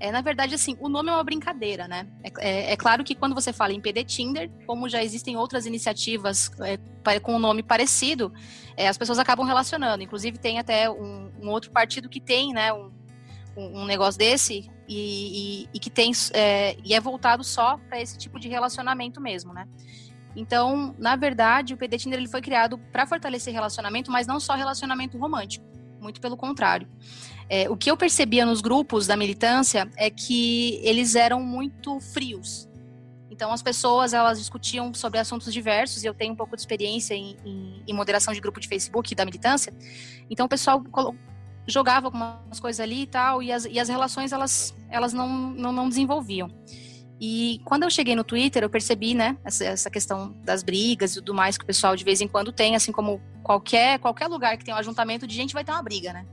É, 0.01 0.13
na 0.13 0.21
verdade, 0.21 0.55
assim, 0.55 0.77
o 0.81 0.89
nome 0.89 1.11
é 1.11 1.13
uma 1.13 1.25
brincadeira, 1.25 1.89
né? 1.89 2.07
É, 2.23 2.49
é, 2.49 2.73
é 2.73 2.77
claro 2.77 3.03
que 3.03 3.15
quando 3.15 3.35
você 3.35 3.53
fala 3.53 3.73
em 3.73 3.81
PD 3.81 4.05
Tinder, 4.05 4.51
como 4.67 4.89
já 4.89 5.03
existem 5.03 5.37
outras 5.37 5.67
iniciativas 5.67 6.51
é, 6.61 7.21
com 7.21 7.35
um 7.35 7.39
nome 7.39 7.63
parecido, 7.63 8.33
é, 8.77 8.89
as 8.89 8.97
pessoas 8.97 9.19
acabam 9.19 9.45
relacionando. 9.45 10.03
Inclusive, 10.03 10.39
tem 10.39 10.59
até 10.59 10.89
um, 10.89 11.33
um 11.41 11.49
outro 11.51 11.71
partido 11.71 12.09
que 12.09 12.21
tem, 12.21 12.53
né, 12.53 12.73
um, 12.73 12.91
um 13.57 13.85
negócio 13.85 14.19
desse, 14.19 14.71
e, 14.89 15.65
e, 15.65 15.69
e 15.75 15.79
que 15.79 15.91
tem 15.91 16.13
é, 16.33 16.77
e 16.83 16.95
é 16.95 17.01
voltado 17.01 17.45
só 17.45 17.77
para 17.89 18.01
esse 18.01 18.17
tipo 18.17 18.39
de 18.41 18.49
relacionamento 18.49 19.21
mesmo, 19.21 19.53
né? 19.53 19.69
Então, 20.39 20.95
na 20.97 21.17
verdade, 21.17 21.75
o 21.75 21.77
PD 21.77 21.99
Tinder 21.99 22.17
ele 22.17 22.29
foi 22.29 22.41
criado 22.41 22.79
para 22.93 23.05
fortalecer 23.05 23.53
relacionamento, 23.53 24.09
mas 24.09 24.25
não 24.25 24.39
só 24.39 24.55
relacionamento 24.55 25.19
romântico, 25.19 25.67
muito 26.01 26.21
pelo 26.21 26.37
contrário. 26.37 26.89
É, 27.51 27.69
o 27.69 27.77
que 27.77 27.91
eu 27.91 27.97
percebia 27.97 28.47
nos 28.47 28.61
grupos 28.61 29.05
da 29.05 29.17
militância 29.17 29.91
é 29.97 30.09
que 30.09 30.79
eles 30.85 31.17
eram 31.17 31.43
muito 31.43 31.99
frios. 31.99 32.69
Então, 33.29 33.51
as 33.51 33.63
pessoas 33.63 34.13
elas 34.13 34.39
discutiam 34.39 34.95
sobre 34.95 35.19
assuntos 35.19 35.53
diversos, 35.53 36.05
e 36.05 36.07
eu 36.07 36.15
tenho 36.15 36.35
um 36.35 36.37
pouco 36.37 36.55
de 36.55 36.63
experiência 36.63 37.15
em, 37.15 37.37
em, 37.45 37.83
em 37.89 37.93
moderação 37.93 38.33
de 38.33 38.41
grupo 38.41 38.61
de 38.61 38.69
Facebook 38.69 39.17
da 39.17 39.25
militância. 39.25 39.75
Então, 40.31 40.47
o 40.47 40.49
pessoal 40.49 40.81
jogava 41.67 42.07
algumas 42.07 42.61
coisas 42.61 42.79
ali 42.79 43.03
e 43.03 43.07
tal, 43.09 43.43
e 43.43 43.51
as, 43.51 43.65
e 43.65 43.81
as 43.81 43.89
relações 43.89 44.31
elas, 44.31 44.73
elas 44.89 45.13
não, 45.13 45.29
não, 45.29 45.73
não 45.73 45.89
desenvolviam. 45.89 46.49
E 47.21 47.61
quando 47.65 47.83
eu 47.83 47.91
cheguei 47.91 48.15
no 48.15 48.23
Twitter, 48.23 48.63
eu 48.63 48.71
percebi, 48.71 49.13
né, 49.13 49.37
essa, 49.45 49.65
essa, 49.65 49.91
questão 49.91 50.37
das 50.45 50.63
brigas 50.63 51.13
e 51.13 51.15
tudo 51.17 51.35
mais 51.35 51.59
que 51.59 51.65
o 51.65 51.67
pessoal 51.67 51.97
de 51.97 52.05
vez 52.05 52.21
em 52.21 52.29
quando 52.29 52.53
tem, 52.53 52.77
assim 52.77 52.93
como 52.93 53.21
qualquer, 53.43 53.99
qualquer 53.99 54.29
lugar 54.29 54.57
que 54.57 54.65
tem 54.65 54.73
um 54.73 54.77
ajuntamento 54.77 55.27
de 55.27 55.35
gente 55.35 55.53
vai 55.53 55.65
ter 55.65 55.73
uma 55.73 55.83
briga, 55.83 56.13
né? 56.13 56.27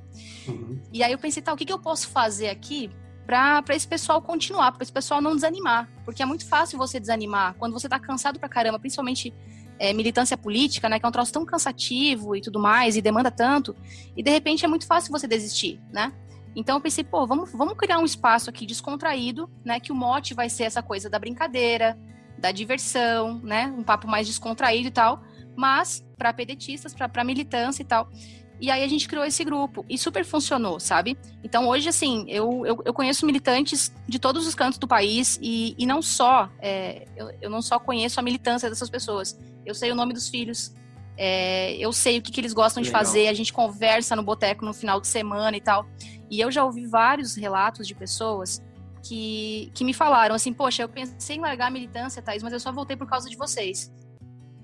Uhum. 0.48 0.80
E 0.94 1.02
aí 1.02 1.12
eu 1.12 1.18
pensei, 1.18 1.42
tá, 1.42 1.52
o 1.52 1.58
que, 1.58 1.66
que 1.66 1.74
eu 1.74 1.80
posso 1.80 2.10
fazer 2.10 2.50
aqui 2.50 2.92
para 3.26 3.64
esse 3.70 3.88
pessoal 3.88 4.22
continuar, 4.22 4.72
para 4.74 4.84
esse 4.84 4.92
pessoal 4.92 5.20
não 5.20 5.34
desanimar? 5.34 5.90
Porque 6.04 6.22
é 6.22 6.26
muito 6.26 6.46
fácil 6.46 6.78
você 6.78 7.00
desanimar 7.00 7.56
quando 7.56 7.74
você 7.74 7.90
tá 7.90 8.00
cansado 8.00 8.40
pra 8.40 8.48
caramba, 8.48 8.78
principalmente 8.78 9.34
é, 9.80 9.92
militância 9.92 10.38
política, 10.38 10.88
né, 10.88 11.00
que 11.00 11.06
é 11.06 11.10
um 11.10 11.12
troço 11.12 11.34
tão 11.34 11.46
cansativo 11.46 12.36
e 12.36 12.42
tudo 12.42 12.60
mais, 12.60 12.96
e 12.96 13.02
demanda 13.02 13.32
tanto, 13.32 13.76
e 14.16 14.22
de 14.22 14.30
repente 14.30 14.64
é 14.64 14.68
muito 14.68 14.86
fácil 14.86 15.12
você 15.12 15.28
desistir, 15.28 15.82
né? 15.92 16.14
Então 16.56 16.78
eu 16.78 16.82
pensei, 16.82 17.04
pô, 17.04 17.28
vamos, 17.28 17.52
vamos 17.52 17.76
criar 17.76 18.00
um 18.00 18.06
espaço 18.06 18.50
aqui 18.50 18.66
descontraído, 18.66 19.50
né? 19.64 19.80
Que 19.80 19.92
o 19.92 19.96
mote 19.96 20.34
vai 20.34 20.50
ser 20.50 20.64
essa 20.64 20.82
coisa 20.82 21.10
da 21.10 21.20
brincadeira, 21.20 21.98
da 22.38 22.52
diversão, 22.52 23.40
né? 23.44 23.68
Um 23.68 23.84
papo 23.84 24.08
mais 24.08 24.28
descontraído 24.28 24.88
e 24.88 24.92
tal, 24.92 25.22
mas 25.56 26.06
para 26.18 26.32
pedetistas, 26.32 26.94
para 26.94 27.24
militância 27.24 27.82
e 27.82 27.86
tal. 27.86 28.10
E 28.60 28.72
aí 28.72 28.84
a 28.84 28.88
gente 28.88 29.08
criou 29.08 29.26
esse 29.26 29.44
grupo 29.44 29.86
e 29.90 29.98
super 29.98 30.24
funcionou, 30.24 30.80
sabe? 30.80 31.18
Então 31.44 31.68
hoje, 31.68 31.90
assim, 31.90 32.26
eu, 32.30 32.66
eu, 32.66 32.82
eu 32.86 32.94
conheço 32.94 33.26
militantes 33.26 33.94
de 34.08 34.18
todos 34.18 34.48
os 34.48 34.56
cantos 34.56 34.80
do 34.80 34.88
país 34.88 35.38
e, 35.42 35.76
e 35.78 35.86
não 35.86 36.02
só, 36.02 36.50
é, 36.60 37.06
eu, 37.18 37.32
eu 37.42 37.50
não 37.50 37.62
só 37.62 37.78
conheço 37.78 38.18
a 38.20 38.24
militância 38.24 38.70
dessas 38.70 38.90
pessoas, 38.90 39.38
eu 39.66 39.76
sei 39.76 39.92
o 39.92 39.96
nome 39.96 40.14
dos 40.14 40.30
filhos, 40.30 40.74
é, 41.18 41.76
eu 41.78 41.92
sei 41.94 42.18
o 42.18 42.22
que, 42.22 42.32
que 42.32 42.42
eles 42.42 42.54
gostam 42.54 42.84
Legal. 42.84 43.02
de 43.02 43.06
fazer, 43.06 43.28
a 43.28 43.34
gente 43.34 43.54
conversa 43.54 44.16
no 44.16 44.24
boteco 44.24 44.66
no 44.66 44.74
final 44.74 45.00
de 45.00 45.08
semana 45.08 45.56
e 45.56 45.62
tal. 45.62 45.86
E 46.30 46.40
eu 46.40 46.52
já 46.52 46.64
ouvi 46.64 46.86
vários 46.86 47.36
relatos 47.36 47.88
de 47.88 47.96
pessoas 47.96 48.62
que, 49.04 49.72
que 49.74 49.84
me 49.84 49.94
falaram 49.94 50.36
assim, 50.36 50.52
poxa, 50.52 50.84
eu 50.84 50.90
pensei 50.90 51.38
em 51.38 51.40
largar 51.40 51.68
a 51.68 51.70
militância, 51.70 52.22
Thaís, 52.22 52.42
mas 52.42 52.52
eu 52.52 52.60
só 52.60 52.72
voltei 52.72 52.98
por 52.98 53.08
causa 53.08 53.30
de 53.30 53.38
vocês. 53.38 53.94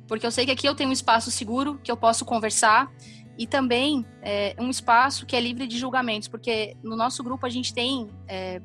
Porque 0.08 0.25
eu 0.25 0.31
sei 0.31 0.46
que 0.46 0.51
aqui 0.51 0.67
eu 0.67 0.75
tenho 0.75 0.89
um 0.89 0.93
espaço 0.93 1.31
seguro, 1.31 1.79
que 1.84 1.91
eu 1.91 1.96
posso 1.96 2.25
conversar, 2.25 2.91
e 3.38 3.48
também 3.48 4.05
é, 4.22 4.55
um 4.60 4.70
espaço 4.70 5.25
que 5.25 5.36
é 5.36 5.39
livre 5.39 5.65
de 5.67 5.77
julgamentos, 5.77 6.27
porque 6.27 6.75
no 6.84 6.96
nosso 6.96 7.24
grupo 7.24 7.46
a 7.46 7.50
gente 7.50 7.74
tem 7.74 8.10
é, 8.27 8.62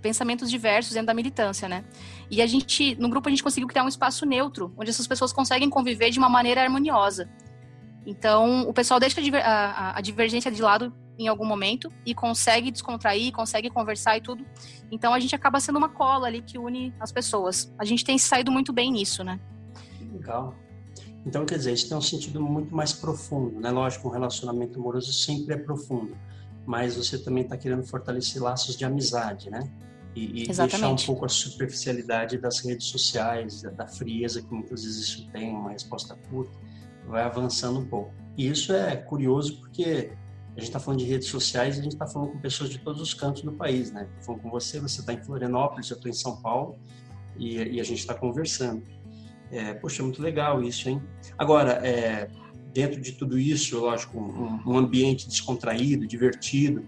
pensamentos 0.00 0.50
diversos 0.50 0.94
dentro 0.94 1.06
da 1.06 1.14
militância, 1.14 1.68
né? 1.68 1.84
E 2.30 2.40
a 2.40 2.46
gente, 2.46 2.94
no 2.94 3.08
grupo, 3.08 3.28
a 3.28 3.30
gente 3.30 3.42
conseguiu 3.42 3.66
criar 3.66 3.84
um 3.84 3.88
espaço 3.88 4.24
neutro, 4.24 4.72
onde 4.76 4.88
essas 4.88 5.06
pessoas 5.06 5.32
conseguem 5.32 5.68
conviver 5.68 6.10
de 6.10 6.18
uma 6.18 6.28
maneira 6.28 6.62
harmoniosa. 6.62 7.28
Então, 8.06 8.62
o 8.68 8.72
pessoal 8.72 9.00
deixa 9.00 9.20
a, 9.42 9.98
a, 9.98 10.00
divergência 10.00 10.50
de 10.50 10.62
lado 10.62 10.92
em 11.18 11.28
algum 11.28 11.44
momento 11.44 11.92
e 12.06 12.14
consegue 12.14 12.70
descontrair, 12.70 13.32
consegue 13.32 13.68
conversar 13.68 14.16
e 14.16 14.20
tudo. 14.20 14.46
Então, 14.90 15.12
a 15.12 15.18
gente 15.18 15.34
acaba 15.34 15.60
sendo 15.60 15.76
uma 15.76 15.88
cola 15.88 16.28
ali 16.28 16.40
que 16.40 16.56
une 16.56 16.94
as 17.00 17.12
pessoas. 17.12 17.72
A 17.76 17.84
gente 17.84 18.04
tem 18.04 18.16
saído 18.16 18.50
muito 18.50 18.72
bem 18.72 18.92
nisso, 18.92 19.22
né? 19.24 19.38
Legal. 20.12 20.54
Então, 21.26 21.44
quer 21.44 21.56
dizer, 21.58 21.72
isso 21.72 21.88
tem 21.88 21.98
um 21.98 22.00
sentido 22.00 22.40
muito 22.40 22.74
mais 22.74 22.92
profundo, 22.92 23.60
né? 23.60 23.70
Lógico, 23.70 24.08
um 24.08 24.10
relacionamento 24.10 24.78
amoroso 24.78 25.12
sempre 25.12 25.54
é 25.54 25.58
profundo, 25.58 26.16
mas 26.64 26.96
você 26.96 27.18
também 27.18 27.42
está 27.42 27.56
querendo 27.56 27.82
fortalecer 27.82 28.40
laços 28.40 28.76
de 28.76 28.84
amizade, 28.84 29.50
né? 29.50 29.68
E, 30.14 30.42
e 30.42 30.46
deixar 30.46 30.88
um 30.88 30.96
pouco 30.96 31.24
a 31.24 31.28
superficialidade 31.28 32.38
das 32.38 32.58
redes 32.60 32.88
sociais, 32.88 33.62
da, 33.62 33.70
da, 33.70 33.86
frieza 33.86 34.42
que 34.42 34.52
muitas 34.52 34.82
vezes 34.82 35.00
isso 35.00 35.28
tem, 35.30 35.50
uma 35.50 35.70
resposta 35.70 36.16
curta, 36.28 36.52
vai 37.06 37.22
avançando 37.22 37.78
um 37.80 37.86
pouco. 37.86 38.12
E 38.36 38.48
isso 38.48 38.72
é 38.72 38.96
curioso 38.96 39.58
porque 39.58 40.12
a 40.56 40.60
gente 40.60 40.68
está 40.68 40.80
falando 40.80 41.00
de 41.00 41.06
redes 41.06 41.28
sociais 41.28 41.76
e 41.76 41.80
a 41.80 41.82
gente 41.82 41.92
está 41.92 42.06
falando 42.06 42.32
com 42.32 42.38
pessoas 42.38 42.70
de 42.70 42.78
todos 42.78 43.00
os 43.00 43.14
cantos 43.14 43.42
do 43.42 43.52
país, 43.52 43.92
né? 43.92 44.02
Estou 44.02 44.24
falando 44.24 44.42
com 44.42 44.50
você, 44.50 44.80
você 44.80 45.00
está 45.00 45.12
em 45.12 45.22
Florianópolis, 45.22 45.88
eu 45.90 45.96
estou 45.96 46.10
em 46.10 46.14
São 46.14 46.40
Paulo 46.40 46.76
e, 47.38 47.56
e 47.56 47.80
a 47.80 47.84
gente 47.84 48.00
está 48.00 48.14
conversando. 48.14 48.82
É, 49.50 49.74
poxa, 49.74 50.02
muito 50.02 50.22
legal 50.22 50.62
isso, 50.62 50.88
hein? 50.88 51.02
Agora, 51.38 51.86
é, 51.86 52.28
dentro 52.72 53.00
de 53.00 53.12
tudo 53.12 53.38
isso, 53.38 53.78
lógico, 53.78 54.18
um, 54.18 54.60
um 54.66 54.76
ambiente 54.76 55.28
descontraído, 55.28 56.06
divertido, 56.06 56.84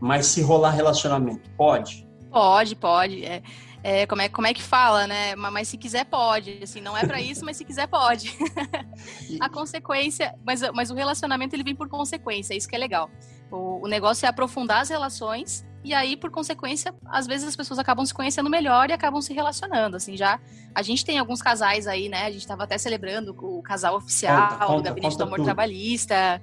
mas 0.00 0.26
se 0.26 0.42
rolar 0.42 0.70
relacionamento, 0.70 1.50
pode? 1.56 2.05
Pode, 2.30 2.76
pode. 2.76 3.24
É, 3.24 3.42
é, 3.82 4.06
como, 4.06 4.22
é, 4.22 4.28
como 4.28 4.46
é 4.46 4.54
que 4.54 4.62
fala, 4.62 5.06
né? 5.06 5.36
Mas, 5.36 5.52
mas 5.52 5.68
se 5.68 5.76
quiser, 5.76 6.04
pode. 6.04 6.60
Assim, 6.62 6.80
não 6.80 6.96
é 6.96 7.06
para 7.06 7.20
isso, 7.20 7.44
mas 7.44 7.56
se 7.56 7.64
quiser, 7.64 7.86
pode. 7.86 8.36
a 9.40 9.48
consequência, 9.48 10.34
mas, 10.44 10.60
mas 10.72 10.90
o 10.90 10.94
relacionamento 10.94 11.54
ele 11.54 11.62
vem 11.62 11.74
por 11.74 11.88
consequência, 11.88 12.54
isso 12.54 12.68
que 12.68 12.74
é 12.74 12.78
legal. 12.78 13.10
O, 13.50 13.84
o 13.84 13.88
negócio 13.88 14.26
é 14.26 14.28
aprofundar 14.28 14.80
as 14.80 14.88
relações 14.88 15.64
e 15.86 15.94
aí, 15.94 16.16
por 16.16 16.32
consequência, 16.32 16.92
às 17.06 17.28
vezes 17.28 17.46
as 17.46 17.54
pessoas 17.54 17.78
acabam 17.78 18.04
se 18.04 18.12
conhecendo 18.12 18.50
melhor 18.50 18.90
e 18.90 18.92
acabam 18.92 19.22
se 19.22 19.32
relacionando. 19.32 19.96
Assim, 19.96 20.16
já 20.16 20.40
a 20.74 20.82
gente 20.82 21.04
tem 21.04 21.16
alguns 21.16 21.40
casais 21.40 21.86
aí, 21.86 22.08
né? 22.08 22.24
A 22.24 22.30
gente 22.32 22.40
estava 22.40 22.64
até 22.64 22.76
celebrando 22.76 23.36
o 23.38 23.62
casal 23.62 23.94
oficial 23.94 24.48
conta, 24.48 24.66
conta, 24.66 24.76
do 24.76 24.82
Gabinete 24.82 25.16
do 25.16 25.22
Amor 25.22 25.36
tudo. 25.36 25.44
Trabalhista. 25.44 26.42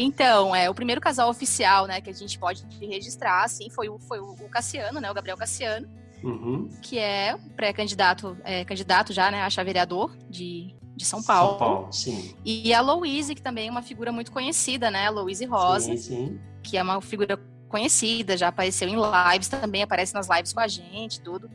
Então, 0.00 0.54
é 0.54 0.70
o 0.70 0.74
primeiro 0.74 1.00
casal 1.00 1.28
oficial, 1.28 1.88
né, 1.88 2.00
que 2.00 2.08
a 2.08 2.12
gente 2.12 2.38
pode 2.38 2.64
registrar, 2.80 3.42
assim, 3.42 3.68
foi 3.68 3.88
o, 3.88 3.98
foi 3.98 4.20
o 4.20 4.36
Cassiano, 4.48 5.00
né, 5.00 5.10
o 5.10 5.14
Gabriel 5.14 5.36
Cassiano, 5.36 5.88
uhum. 6.22 6.68
que 6.80 7.00
é 7.00 7.36
pré-candidato, 7.56 8.38
é, 8.44 8.64
candidato 8.64 9.12
já, 9.12 9.28
né, 9.28 9.42
a 9.42 9.64
vereador 9.64 10.16
de, 10.30 10.72
de 10.94 11.04
São 11.04 11.20
Paulo. 11.20 11.50
São 11.50 11.58
Paulo, 11.58 11.92
sim. 11.92 12.32
E 12.44 12.72
a 12.72 12.80
Louise, 12.80 13.34
que 13.34 13.42
também 13.42 13.66
é 13.66 13.70
uma 13.72 13.82
figura 13.82 14.12
muito 14.12 14.30
conhecida, 14.30 14.88
né, 14.88 15.08
a 15.08 15.10
Louise 15.10 15.44
Rosa, 15.44 15.96
sim, 15.96 15.96
sim. 15.96 16.40
que 16.62 16.78
é 16.78 16.82
uma 16.82 17.00
figura 17.00 17.36
conhecida, 17.68 18.36
já 18.36 18.48
apareceu 18.48 18.88
em 18.88 18.94
lives 18.94 19.48
também, 19.48 19.82
aparece 19.82 20.14
nas 20.14 20.28
lives 20.28 20.52
com 20.52 20.60
a 20.60 20.68
gente, 20.68 21.20
tudo. 21.20 21.50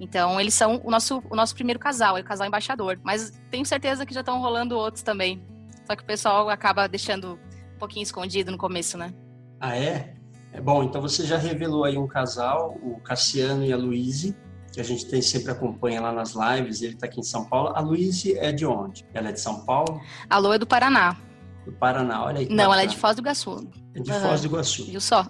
Então, 0.00 0.40
eles 0.40 0.54
são 0.54 0.80
o 0.82 0.90
nosso, 0.90 1.22
o 1.30 1.36
nosso 1.36 1.54
primeiro 1.54 1.78
casal, 1.78 2.16
é 2.16 2.22
o 2.22 2.24
casal 2.24 2.46
embaixador. 2.46 2.98
Mas 3.04 3.32
tenho 3.50 3.64
certeza 3.66 4.04
que 4.06 4.14
já 4.14 4.20
estão 4.20 4.40
rolando 4.40 4.76
outros 4.76 5.02
também. 5.02 5.40
Só 5.86 5.94
que 5.94 6.02
o 6.02 6.06
pessoal 6.06 6.48
acaba 6.48 6.88
deixando 6.88 7.38
pouquinho 7.82 8.04
escondido 8.04 8.52
no 8.52 8.56
começo, 8.56 8.96
né? 8.96 9.12
Ah, 9.58 9.76
é? 9.76 10.14
É 10.52 10.60
bom, 10.60 10.84
então 10.84 11.02
você 11.02 11.26
já 11.26 11.36
revelou 11.36 11.82
aí 11.82 11.98
um 11.98 12.06
casal, 12.06 12.78
o 12.80 13.00
Cassiano 13.00 13.64
e 13.64 13.72
a 13.72 13.76
Luíse, 13.76 14.36
que 14.72 14.80
a 14.80 14.84
gente 14.84 15.06
tem 15.06 15.20
sempre 15.20 15.50
acompanha 15.50 16.00
lá 16.00 16.12
nas 16.12 16.32
lives, 16.34 16.80
ele 16.80 16.94
está 16.94 17.06
aqui 17.06 17.18
em 17.18 17.24
São 17.24 17.44
Paulo. 17.44 17.72
A 17.74 17.80
Luíse 17.80 18.38
é 18.38 18.52
de 18.52 18.64
onde? 18.64 19.04
Ela 19.12 19.30
é 19.30 19.32
de 19.32 19.40
São 19.40 19.64
Paulo? 19.64 20.00
A 20.30 20.38
Lu 20.38 20.52
é 20.52 20.58
do 20.58 20.66
Paraná. 20.66 21.16
Do 21.64 21.72
Paraná, 21.72 22.24
olha 22.24 22.38
aí. 22.38 22.44
Não, 22.44 22.56
bacana. 22.56 22.74
ela 22.74 22.82
é 22.84 22.86
de 22.86 22.96
Foz 22.96 23.16
do 23.16 23.22
Iguaçu. 23.22 23.68
É 23.94 24.00
de 24.00 24.12
uhum. 24.12 24.20
Foz 24.20 24.40
do 24.42 24.46
Iguaçu. 24.46 24.84
Viu 24.84 25.00
só? 25.00 25.26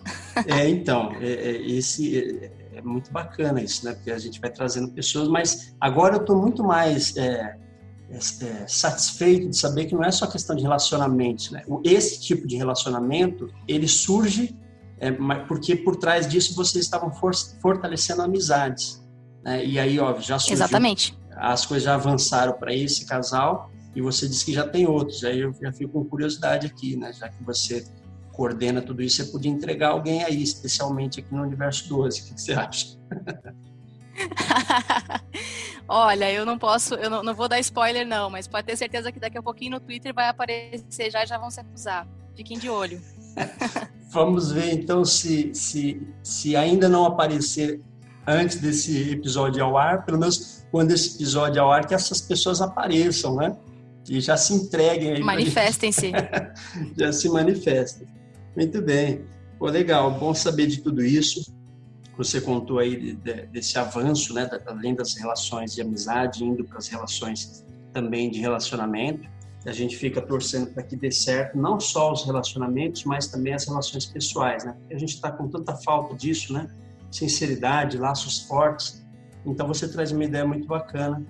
é, 0.47 0.69
então, 0.69 1.11
é, 1.23 1.33
é, 1.33 1.71
esse 1.71 2.19
é, 2.19 2.77
é, 2.77 2.83
muito 2.83 3.11
bacana 3.11 3.63
isso, 3.63 3.87
né? 3.87 3.95
Porque 3.95 4.11
a 4.11 4.19
gente 4.19 4.39
vai 4.39 4.51
trazendo 4.51 4.93
pessoas, 4.93 5.27
mas 5.29 5.75
agora 5.81 6.17
eu 6.17 6.21
estou 6.21 6.37
muito 6.37 6.63
mais 6.63 7.17
é, 7.17 7.57
é, 8.13 8.67
fortalecendo 8.69 9.49
de 9.49 9.57
saber 9.57 9.87
que 9.87 9.95
não 9.95 10.05
é 10.05 10.11
só 10.11 10.27
questão 10.27 10.55
de 10.55 10.63
relacionamentos, 10.63 11.51
né? 11.51 11.63
Esse 11.83 12.21
tipo 12.21 12.47
de 12.47 12.57
relacionamento 12.57 13.49
ele 13.67 13.89
surge 13.89 14.55
é, 14.99 15.11
porque 15.49 15.75
por 15.75 15.97
trás 15.97 16.29
disso 16.29 16.55
vocês 16.55 16.85
estavam 16.85 17.11
for, 17.11 17.33
fortalecendo 17.61 18.21
amizades, 18.21 19.03
né? 19.43 19.65
E 19.65 19.79
aí, 19.79 19.99
ó, 19.99 20.19
já 20.21 20.39
surgiu, 20.39 20.55
Exatamente. 20.55 21.19
As 21.35 21.65
coisas 21.65 21.85
já 21.85 21.95
avançaram 21.95 22.53
para 22.53 22.75
esse 22.75 23.07
casal 23.07 23.71
e 23.97 24.03
você 24.03 24.29
disse 24.29 24.45
que 24.45 24.53
já 24.53 24.69
tem 24.69 24.87
outros. 24.87 25.25
Aí 25.25 25.41
eu 25.41 25.55
já 25.61 25.73
fico 25.73 25.93
com 25.93 26.05
curiosidade 26.05 26.67
aqui, 26.67 26.97
né? 26.97 27.13
Já 27.15 27.31
que 27.31 27.43
você 27.43 27.85
coordena 28.33 28.83
tudo 28.83 29.03
isso, 29.03 29.25
você 29.25 29.33
podia 29.33 29.51
entregar 29.51 29.89
alguém 29.89 30.23
aí, 30.23 30.43
especialmente 30.43 31.21
aqui 31.21 31.35
no 31.35 31.43
Universo 31.43 31.89
12. 31.89 32.21
O 32.21 32.25
que 32.25 32.41
você 32.41 32.53
acha? 32.53 32.99
Olha, 35.89 36.31
eu 36.33 36.47
não 36.47 36.59
posso, 36.59 36.95
eu 36.95 37.11
não, 37.11 37.23
não, 37.23 37.35
vou 37.35 37.49
dar 37.49 37.59
spoiler 37.61 38.07
não, 38.07 38.31
mas 38.31 38.47
pode 38.47 38.67
ter 38.67 38.77
certeza 38.77 39.11
que 39.11 39.19
daqui 39.19 39.39
a 39.39 39.43
pouquinho 39.43 39.73
no 39.73 39.81
Twitter 39.81 40.15
vai 40.15 40.29
aparecer 40.29 41.11
já 41.11 41.25
e 41.25 41.27
já 41.27 41.39
vão 41.39 41.51
se 41.51 41.61
acusar. 41.61 42.07
Fiquem 42.35 42.59
de 42.59 42.69
olho. 42.69 43.01
Vamos 44.11 44.53
ver 44.53 44.73
então 44.73 45.05
se, 45.05 45.55
se, 45.55 46.07
se 46.23 46.55
ainda 46.55 46.89
não 46.89 47.05
aparecer 47.05 47.81
antes 48.27 48.59
desse 48.61 49.11
episódio 49.11 49.65
ao 49.65 49.77
ar, 49.77 50.05
pelo 50.05 50.19
menos 50.19 50.65
quando 50.71 50.93
esse 50.93 51.17
episódio 51.17 51.63
ao 51.63 51.73
ar, 51.73 51.87
que 51.87 51.95
essas 51.95 52.21
pessoas 52.21 52.61
apareçam, 52.61 53.37
né? 53.37 53.57
E 54.09 54.21
já 54.21 54.37
se 54.37 54.53
entreguem 54.53 55.13
aí. 55.13 55.23
Manifestem-se. 55.23 56.13
já 56.97 57.13
se 57.13 57.29
manifestem. 57.29 58.07
Muito 58.57 58.83
bem. 58.83 59.25
Pô, 59.59 59.67
legal, 59.67 60.11
bom 60.11 60.35
saber 60.35 60.67
de 60.67 60.79
tudo 60.83 61.03
isso. 61.03 61.55
Você 62.17 62.41
contou 62.41 62.79
aí 62.79 63.15
de, 63.15 63.47
desse 63.47 63.79
avanço, 63.79 64.35
né, 64.35 64.49
além 64.67 64.95
das 64.95 65.15
relações 65.15 65.75
de 65.75 65.81
amizade, 65.81 66.45
indo 66.45 66.65
para 66.65 66.79
as 66.79 66.89
relações 66.89 67.65
também 67.93 68.31
de 68.31 68.41
relacionamento. 68.41 69.29
A 69.65 69.73
gente 69.73 69.97
fica 69.97 70.21
torcendo 70.21 70.73
para 70.73 70.83
que 70.83 70.97
dê 70.97 71.11
certo, 71.11 71.57
não 71.57 71.79
só 71.79 72.13
os 72.13 72.25
relacionamentos, 72.25 73.05
mas 73.05 73.29
também 73.29 73.55
as 73.55 73.65
relações 73.65 74.05
pessoais, 74.05 74.65
né? 74.65 74.77
A 74.91 74.99
gente 74.99 75.15
está 75.15 75.31
com 75.31 75.49
tanta 75.49 75.77
falta 75.77 76.17
disso, 76.17 76.53
né? 76.53 76.69
Sinceridade, 77.11 77.97
laços 77.97 78.41
fortes. 78.41 79.05
Então 79.47 79.67
você 79.69 79.89
traz 79.89 80.11
uma 80.11 80.25
ideia 80.25 80.45
muito 80.45 80.67
bacana 80.67 81.25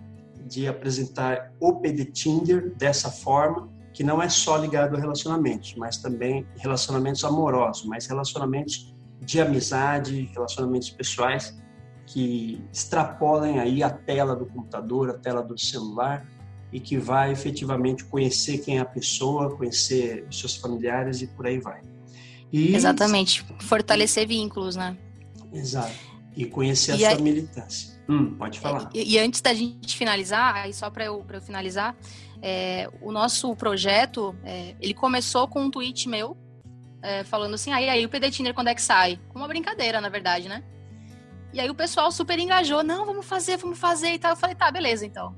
de 0.47 0.67
apresentar 0.67 1.53
o 1.61 1.77
PD 1.77 2.07
Tinder 2.07 2.75
dessa 2.77 3.11
forma, 3.11 3.69
que 3.93 4.03
não 4.03 4.23
é 4.23 4.29
só 4.29 4.57
ligado 4.57 4.97
a 4.97 4.99
relacionamentos, 4.99 5.75
mas 5.77 5.99
também 5.99 6.47
relacionamentos 6.57 7.23
amorosos, 7.25 7.85
mas 7.85 8.07
relacionamentos 8.07 8.92
de 9.25 9.41
amizade, 9.41 10.31
relacionamentos 10.35 10.91
pessoais 10.91 11.57
que 12.07 12.63
extrapolem 12.73 13.61
aí 13.61 13.83
a 13.83 13.91
tela 13.91 14.35
do 14.35 14.47
computador, 14.47 15.11
a 15.11 15.15
tela 15.15 15.43
do 15.43 15.59
celular 15.59 16.27
e 16.73 16.81
que 16.81 16.99
vai 16.99 17.31
efetivamente 17.31 18.05
conhecer 18.05 18.59
quem 18.59 18.79
é 18.79 18.81
a 18.81 18.85
pessoa, 18.85 19.57
conhecer 19.57 20.27
os 20.29 20.39
seus 20.39 20.57
familiares 20.57 21.23
e 21.23 21.27
por 21.29 21.47
aí 21.47 21.61
vai. 21.61 21.81
E... 22.53 22.75
Exatamente, 22.75 23.47
fortalecer 23.61 24.27
vínculos, 24.27 24.77
né? 24.77 24.97
Exato. 25.53 25.93
E 26.37 26.45
conhecer 26.47 26.99
e 26.99 27.05
a, 27.05 27.09
a 27.09 27.13
sua 27.13 27.23
militância. 27.23 27.93
Hum, 28.09 28.35
pode 28.35 28.59
falar. 28.59 28.91
E, 28.93 29.15
e, 29.15 29.19
antes 29.19 29.41
da 29.41 29.55
gente 29.55 29.97
finalizar, 29.97 30.57
aí 30.57 30.73
só 30.73 30.91
para 30.91 31.05
eu, 31.05 31.25
eu 31.31 31.41
finalizar, 31.41 31.97
é, 32.41 32.91
o 33.01 33.13
nosso 33.13 33.55
projeto, 33.55 34.35
é, 34.43 34.75
ele 34.81 34.95
começou 34.95 35.47
com 35.47 35.63
um 35.63 35.71
tweet 35.71 36.09
meu, 36.09 36.37
é, 37.03 37.25
falando 37.25 37.55
assim, 37.55 37.73
aí, 37.73 37.89
aí 37.89 38.05
o 38.05 38.09
PD 38.09 38.31
Tinder 38.31 38.55
quando 38.55 38.69
é 38.69 38.75
que 38.75 38.83
sai? 38.83 39.19
Uma 39.35 39.49
brincadeira, 39.49 40.01
na 40.01 40.09
verdade, 40.09 40.49
né? 40.49 40.63
E 41.53 41.61
aí 41.61 41.69
o 41.69 41.75
pessoal 41.75 42.11
super 42.11 42.39
engajou, 42.39 42.83
não, 42.83 43.05
vamos 43.05 43.27
fazer, 43.27 43.59
vamos 43.59 43.79
fazer 43.79 44.15
e 44.15 44.19
tal. 44.19 44.33
Eu 44.33 44.37
falei, 44.37 44.57
tá, 44.57 44.71
beleza, 44.71 45.05
então. 45.05 45.37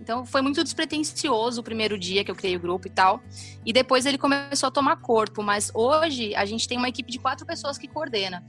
Então 0.00 0.24
foi 0.24 0.40
muito 0.40 0.62
despretensioso 0.62 1.60
o 1.60 1.64
primeiro 1.64 1.98
dia 1.98 2.22
que 2.22 2.30
eu 2.30 2.36
criei 2.36 2.54
o 2.56 2.60
grupo 2.60 2.86
e 2.86 2.90
tal. 2.90 3.20
E 3.64 3.72
depois 3.72 4.06
ele 4.06 4.16
começou 4.16 4.68
a 4.68 4.70
tomar 4.70 4.96
corpo. 4.98 5.42
Mas 5.42 5.72
hoje 5.74 6.32
a 6.36 6.44
gente 6.44 6.68
tem 6.68 6.78
uma 6.78 6.88
equipe 6.88 7.10
de 7.10 7.18
quatro 7.18 7.44
pessoas 7.44 7.76
que 7.76 7.88
coordena. 7.88 8.44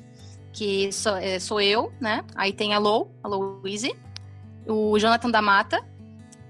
Que 0.54 0.92
sou, 0.92 1.18
é, 1.18 1.40
sou 1.40 1.60
eu, 1.60 1.92
né? 2.00 2.24
Aí 2.36 2.54
tem 2.54 2.76
a 2.76 2.78
Lou, 2.78 3.12
a 3.24 3.28
Louise, 3.28 3.96
o 4.68 5.00
Jonathan 5.00 5.32
da 5.32 5.42
Mata, 5.42 5.84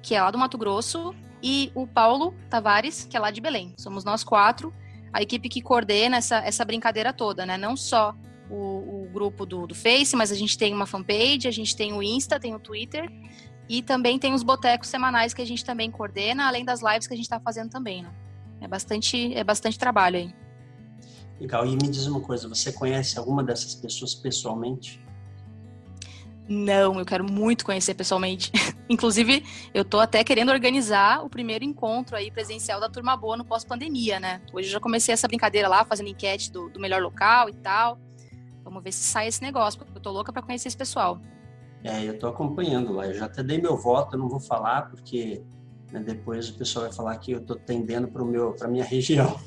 que 0.04 0.14
é 0.14 0.22
lá 0.22 0.30
do 0.30 0.38
Mato 0.38 0.58
Grosso, 0.58 1.16
e 1.42 1.72
o 1.74 1.88
Paulo 1.88 2.34
Tavares, 2.50 3.08
que 3.10 3.16
é 3.16 3.20
lá 3.20 3.32
de 3.32 3.40
Belém. 3.40 3.74
Somos 3.78 4.04
nós 4.04 4.26
quatro, 4.26 4.74
a 5.12 5.22
equipe 5.22 5.50
que 5.50 5.62
coordena 5.62 6.18
essa, 6.18 6.38
essa 6.38 6.66
brincadeira 6.66 7.14
toda, 7.14 7.46
né? 7.46 7.58
Não 7.58 7.76
só 7.76 8.16
o, 8.50 9.04
o 9.04 9.10
grupo 9.12 9.46
do, 9.46 9.68
do 9.68 9.76
Face, 9.76 10.16
mas 10.16 10.32
a 10.32 10.36
gente 10.36 10.58
tem 10.58 10.74
uma 10.74 10.86
fanpage, 10.86 11.48
a 11.48 11.52
gente 11.52 11.76
tem 11.76 11.94
o 11.94 12.02
Insta, 12.02 12.40
tem 12.40 12.56
o 12.56 12.60
Twitter 12.60 13.10
e 13.70 13.82
também 13.82 14.18
tem 14.18 14.34
os 14.34 14.44
botecos 14.44 14.88
semanais 14.88 15.34
que 15.34 15.42
a 15.42 15.46
gente 15.46 15.64
também 15.64 15.92
coordena, 15.92 16.48
além 16.48 16.64
das 16.64 16.82
lives 16.82 17.08
que 17.08 17.14
a 17.14 17.18
gente 17.18 17.26
está 17.26 17.40
fazendo 17.40 17.70
também, 17.70 18.04
né? 18.04 18.14
É 18.62 18.68
bastante, 18.68 19.34
é 19.36 19.44
bastante 19.44 19.78
trabalho 19.78 20.18
aí. 20.18 20.34
Legal. 21.40 21.66
E 21.66 21.72
me 21.72 21.90
diz 21.90 22.08
uma 22.08 22.20
coisa, 22.20 22.48
você 22.48 22.72
conhece 22.72 23.20
alguma 23.20 23.44
dessas 23.44 23.76
pessoas 23.76 24.16
pessoalmente? 24.16 25.00
Não, 26.50 26.98
eu 26.98 27.06
quero 27.06 27.24
muito 27.24 27.66
conhecer 27.66 27.94
pessoalmente. 27.94 28.51
Inclusive, 28.89 29.44
eu 29.74 29.84
tô 29.84 30.00
até 30.00 30.24
querendo 30.24 30.50
organizar 30.50 31.24
o 31.25 31.29
primeiro 31.29 31.66
encontro 31.66 32.16
aí 32.16 32.31
presencial 32.31 32.79
da 32.79 32.90
Turma 32.90 33.18
Boa 33.18 33.36
no 33.36 33.44
pós-pandemia, 33.44 34.20
né? 34.20 34.42
Hoje 34.53 34.70
eu 34.70 34.72
já 34.72 34.79
comecei 34.79 35.14
essa 35.14 35.27
brincadeira 35.27 35.68
lá, 35.68 35.83
fazendo 35.83 36.10
enquete 36.10 36.51
do, 36.51 36.70
do 36.70 36.79
melhor 36.79 37.01
local 37.01 37.50
e 37.50 37.53
tal. 37.53 38.00
Vamos 38.64 38.81
ver 38.81 38.94
se 38.94 39.03
sai 39.03 39.27
esse 39.27 39.42
negócio, 39.42 39.77
porque 39.77 39.98
eu 39.98 40.01
tô 40.01 40.12
louca 40.12 40.31
para 40.31 40.42
conhecer 40.42 40.70
esse 40.70 40.77
pessoal. 40.77 41.20
É, 41.83 42.03
eu 42.03 42.18
tô 42.18 42.27
acompanhando 42.27 42.94
lá. 42.94 43.07
Eu 43.07 43.14
já 43.14 43.25
até 43.25 43.44
dei 43.44 43.62
meu 43.62 43.75
voto, 43.77 44.16
eu 44.16 44.20
não 44.20 44.29
vou 44.29 44.40
falar, 44.40 44.90
porque 44.90 45.44
depois 46.04 46.50
o 46.50 46.54
pessoal 46.56 46.86
vai 46.86 46.94
falar 46.94 47.18
que 47.18 47.32
eu 47.32 47.42
tô 47.42 47.56
tendendo 47.56 48.08
para 48.08 48.24
meu 48.24 48.52
para 48.54 48.68
minha 48.68 48.84
região. 48.86 49.40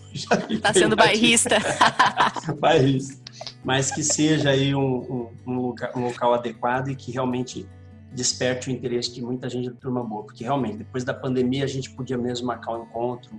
tá 0.62 0.72
sendo 0.72 0.96
bairrista. 0.96 1.56
bairrista 2.58 3.20
mas 3.62 3.90
que 3.90 4.02
seja 4.02 4.50
aí 4.50 4.74
um, 4.74 4.80
um, 4.80 5.30
um, 5.46 5.60
local, 5.60 5.90
um 5.94 6.04
local 6.04 6.34
adequado 6.34 6.88
e 6.88 6.96
que 6.96 7.12
realmente 7.12 7.66
desperte 8.12 8.68
o 8.68 8.72
interesse 8.72 9.14
de 9.14 9.22
muita 9.22 9.48
gente 9.48 9.70
da 9.70 9.76
Turma 9.76 10.02
Boa, 10.02 10.24
porque 10.24 10.42
realmente 10.42 10.78
depois 10.78 11.04
da 11.04 11.14
pandemia 11.14 11.64
a 11.64 11.68
gente 11.68 11.90
podia 11.90 12.18
mesmo 12.18 12.46
marcar 12.46 12.76
um 12.76 12.82
encontro, 12.82 13.30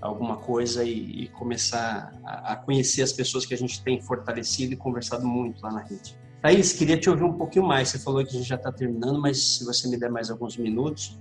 alguma 0.00 0.36
coisa 0.36 0.84
e, 0.84 1.24
e 1.24 1.28
começar 1.28 2.12
a, 2.24 2.52
a, 2.52 2.56
conhecer 2.56 3.02
as 3.02 3.12
pessoas 3.12 3.46
que 3.46 3.54
a 3.54 3.56
gente 3.56 3.82
tem 3.82 4.00
fortalecido 4.00 4.72
e 4.72 4.76
conversado 4.76 5.26
muito 5.26 5.62
lá 5.62 5.72
na 5.72 5.80
rede. 5.80 6.18
Thaís, 6.42 6.72
queria 6.72 6.98
te 6.98 7.08
ouvir 7.08 7.24
um 7.24 7.34
pouquinho 7.34 7.66
mais. 7.66 7.90
Você 7.90 7.98
falou 7.98 8.24
que 8.24 8.30
a 8.30 8.32
gente 8.32 8.48
já 8.48 8.56
está 8.56 8.72
terminando, 8.72 9.20
mas 9.20 9.58
se 9.58 9.64
você 9.64 9.86
me 9.88 9.98
der 9.98 10.10
mais 10.10 10.30
alguns 10.30 10.56
minutos, 10.56 11.18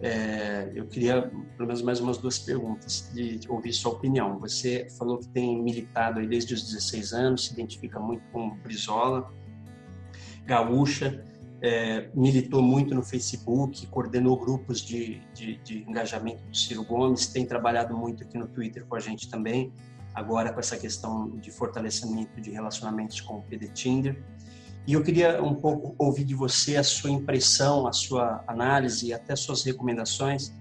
é, 0.00 0.70
eu 0.74 0.86
queria 0.86 1.22
pelo 1.56 1.66
menos 1.66 1.82
mais 1.82 2.00
umas 2.00 2.18
duas 2.18 2.38
perguntas, 2.38 3.10
de, 3.14 3.40
ouvir 3.48 3.72
sua 3.72 3.92
opinião. 3.92 4.38
Você 4.40 4.88
falou 4.98 5.18
que 5.18 5.28
tem 5.28 5.62
militado 5.62 6.20
aí 6.20 6.26
desde 6.26 6.54
os 6.54 6.62
16 6.62 7.12
anos, 7.12 7.46
se 7.46 7.52
identifica 7.52 7.98
muito 7.98 8.22
com 8.30 8.50
Brizola, 8.56 9.32
gaúcha, 10.44 11.24
é, 11.62 12.10
militou 12.14 12.62
muito 12.62 12.94
no 12.94 13.02
Facebook, 13.02 13.86
coordenou 13.86 14.38
grupos 14.38 14.80
de, 14.80 15.20
de, 15.32 15.56
de, 15.58 15.78
engajamento 15.88 16.42
do 16.44 16.54
Ciro 16.54 16.84
Gomes, 16.84 17.26
tem 17.26 17.46
trabalhado 17.46 17.96
muito 17.96 18.22
aqui 18.22 18.36
no 18.36 18.46
Twitter 18.46 18.84
com 18.84 18.94
a 18.94 19.00
gente 19.00 19.30
também, 19.30 19.72
agora 20.14 20.52
com 20.52 20.60
essa 20.60 20.76
questão 20.76 21.30
de 21.38 21.50
fortalecimento 21.50 22.40
de 22.40 22.50
relacionamentos 22.50 23.20
com 23.20 23.38
o 23.38 23.42
PD 23.42 23.68
Tinder. 23.68 24.22
E 24.86 24.92
eu 24.92 25.02
queria 25.02 25.42
um 25.42 25.54
pouco 25.54 25.94
ouvir 25.98 26.24
de 26.24 26.34
você 26.34 26.76
a 26.76 26.84
sua 26.84 27.10
impressão, 27.10 27.86
a 27.86 27.92
sua 27.92 28.44
análise 28.46 29.12
até 29.12 29.34
suas 29.34 29.64
recomendações 29.64 30.52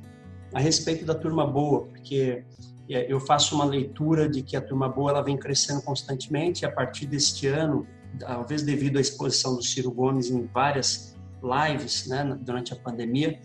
a 0.54 0.60
respeito 0.60 1.06
da 1.06 1.14
turma 1.14 1.46
boa, 1.46 1.82
porque 1.86 2.44
é, 2.90 3.12
eu 3.12 3.20
faço 3.20 3.56
uma 3.56 3.66
leitura 3.66 4.30
de 4.30 4.42
que 4.42 4.56
a 4.56 4.62
turma 4.62 4.88
boa 4.88 5.12
ela 5.12 5.22
vem 5.22 5.38
crescendo 5.38 5.82
constantemente 5.82 6.64
e 6.64 6.66
a 6.66 6.72
partir 6.72 7.06
deste 7.06 7.46
ano, 7.48 7.86
talvez 8.20 8.64
devido 8.64 8.98
à 8.98 9.02
exposição 9.02 9.56
do 9.56 9.62
Ciro 9.62 9.92
Gomes 9.92 10.30
em 10.30 10.46
várias 10.48 11.16
lives, 11.44 12.08
né, 12.08 12.38
durante 12.42 12.74
a 12.74 12.76
pandemia, 12.76 13.40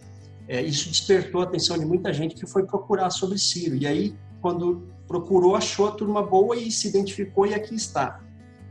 é, 0.49 0.63
isso 0.63 0.89
despertou 0.89 1.41
a 1.41 1.45
atenção 1.45 1.79
de 1.79 1.85
muita 1.85 2.13
gente 2.13 2.35
que 2.35 2.47
foi 2.47 2.65
procurar 2.65 3.11
sobre 3.11 3.39
Ciro. 3.39 3.77
E 3.77 3.87
aí, 3.87 4.17
quando 4.41 4.89
procurou, 5.07 5.57
achou 5.57 5.89
a 5.89 5.93
turma 5.93 6.23
boa 6.23 6.57
e 6.57 6.71
se 6.71 6.89
identificou 6.89 7.47
e 7.47 7.55
aqui 7.55 7.75
está. 7.75 8.21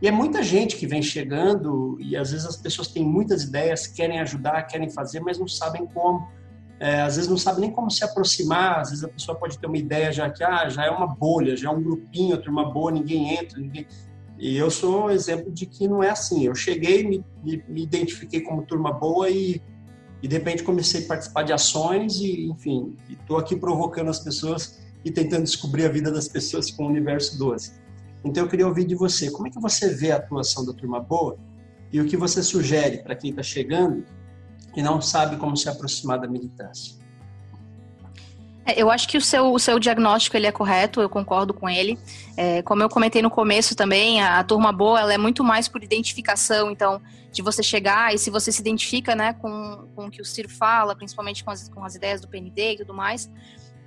E 0.01 0.07
é 0.07 0.11
muita 0.11 0.41
gente 0.41 0.77
que 0.77 0.87
vem 0.87 1.01
chegando 1.01 1.97
e 1.99 2.15
às 2.15 2.31
vezes 2.31 2.45
as 2.45 2.55
pessoas 2.55 2.87
têm 2.87 3.03
muitas 3.03 3.43
ideias, 3.43 3.85
querem 3.85 4.19
ajudar, 4.21 4.63
querem 4.63 4.89
fazer, 4.89 5.19
mas 5.19 5.37
não 5.37 5.47
sabem 5.47 5.85
como. 5.85 6.27
É, 6.79 7.01
às 7.01 7.17
vezes 7.17 7.29
não 7.29 7.37
sabem 7.37 7.61
nem 7.61 7.71
como 7.71 7.91
se 7.91 8.05
aproximar, 8.05 8.79
às 8.79 8.89
vezes 8.89 9.03
a 9.03 9.09
pessoa 9.09 9.37
pode 9.37 9.59
ter 9.59 9.67
uma 9.67 9.77
ideia 9.77 10.13
já 10.13 10.29
que 10.29 10.41
ah, 10.41 10.69
já 10.69 10.85
é 10.85 10.89
uma 10.89 11.05
bolha, 11.05 11.57
já 11.57 11.69
é 11.69 11.71
um 11.73 11.83
grupinho, 11.83 12.41
turma 12.41 12.71
boa, 12.71 12.89
ninguém 12.91 13.37
entra, 13.37 13.59
ninguém... 13.59 13.85
E 14.37 14.55
eu 14.55 14.71
sou 14.71 15.07
um 15.07 15.09
exemplo 15.09 15.51
de 15.51 15.65
que 15.65 15.85
não 15.85 16.01
é 16.01 16.09
assim. 16.09 16.45
Eu 16.45 16.55
cheguei, 16.55 17.05
me, 17.05 17.25
me, 17.43 17.61
me 17.67 17.83
identifiquei 17.83 18.39
como 18.39 18.65
turma 18.65 18.93
boa 18.93 19.29
e, 19.29 19.61
e 20.23 20.27
de 20.29 20.37
repente 20.37 20.63
comecei 20.63 21.03
a 21.03 21.07
participar 21.09 21.43
de 21.43 21.51
ações 21.51 22.21
e, 22.21 22.45
enfim, 22.45 22.95
estou 23.09 23.37
aqui 23.37 23.57
provocando 23.57 24.09
as 24.09 24.19
pessoas 24.19 24.79
e 25.03 25.11
tentando 25.11 25.43
descobrir 25.43 25.83
a 25.83 25.89
vida 25.89 26.09
das 26.09 26.29
pessoas 26.29 26.71
com 26.71 26.85
o 26.85 26.87
universo 26.87 27.37
12. 27.37 27.73
Então 28.23 28.43
eu 28.43 28.49
queria 28.49 28.67
ouvir 28.67 28.85
de 28.85 28.95
você, 28.95 29.31
como 29.31 29.47
é 29.47 29.49
que 29.51 29.59
você 29.59 29.93
vê 29.93 30.11
a 30.11 30.17
atuação 30.17 30.65
da 30.65 30.73
Turma 30.73 30.99
Boa 30.99 31.37
e 31.91 31.99
o 32.01 32.05
que 32.05 32.17
você 32.17 32.43
sugere 32.43 32.99
para 32.99 33.15
quem 33.15 33.29
está 33.29 33.41
chegando 33.41 34.03
e 34.75 34.81
não 34.81 35.01
sabe 35.01 35.37
como 35.37 35.55
se 35.55 35.69
aproximar 35.69 36.19
da 36.19 36.27
militância? 36.27 36.99
É, 38.65 38.79
eu 38.79 38.91
acho 38.91 39.07
que 39.07 39.17
o 39.17 39.21
seu, 39.21 39.51
o 39.51 39.57
seu 39.57 39.79
diagnóstico 39.79 40.37
ele 40.37 40.45
é 40.45 40.51
correto, 40.51 41.01
eu 41.01 41.09
concordo 41.09 41.53
com 41.53 41.67
ele. 41.67 41.97
É, 42.37 42.61
como 42.61 42.83
eu 42.83 42.89
comentei 42.89 43.21
no 43.21 43.29
começo 43.29 43.75
também, 43.75 44.21
a, 44.21 44.39
a, 44.39 44.43
turma 44.43 44.71
boa 44.71 44.99
ela 44.99 45.13
é 45.13 45.17
muito 45.17 45.43
mais 45.43 45.67
por 45.67 45.83
identificação, 45.83 46.69
então, 46.69 47.01
de 47.31 47.41
você 47.41 47.63
chegar 47.63 48.13
e 48.13 48.19
se 48.19 48.29
você 48.29 48.51
se 48.51 48.61
identifica 48.61 49.15
né, 49.15 49.33
com, 49.33 49.87
com 49.95 50.05
o 50.05 50.11
que 50.11 50.21
o 50.21 50.25
Ciro 50.25 50.49
fala, 50.49 50.95
principalmente 50.95 51.43
com 51.43 51.51
as, 51.51 51.69
com 51.69 51.83
as 51.83 51.95
ideias 51.95 52.21
do 52.21 52.27
PND 52.27 52.73
e 52.73 52.77
tudo 52.77 52.93
mais, 52.93 53.29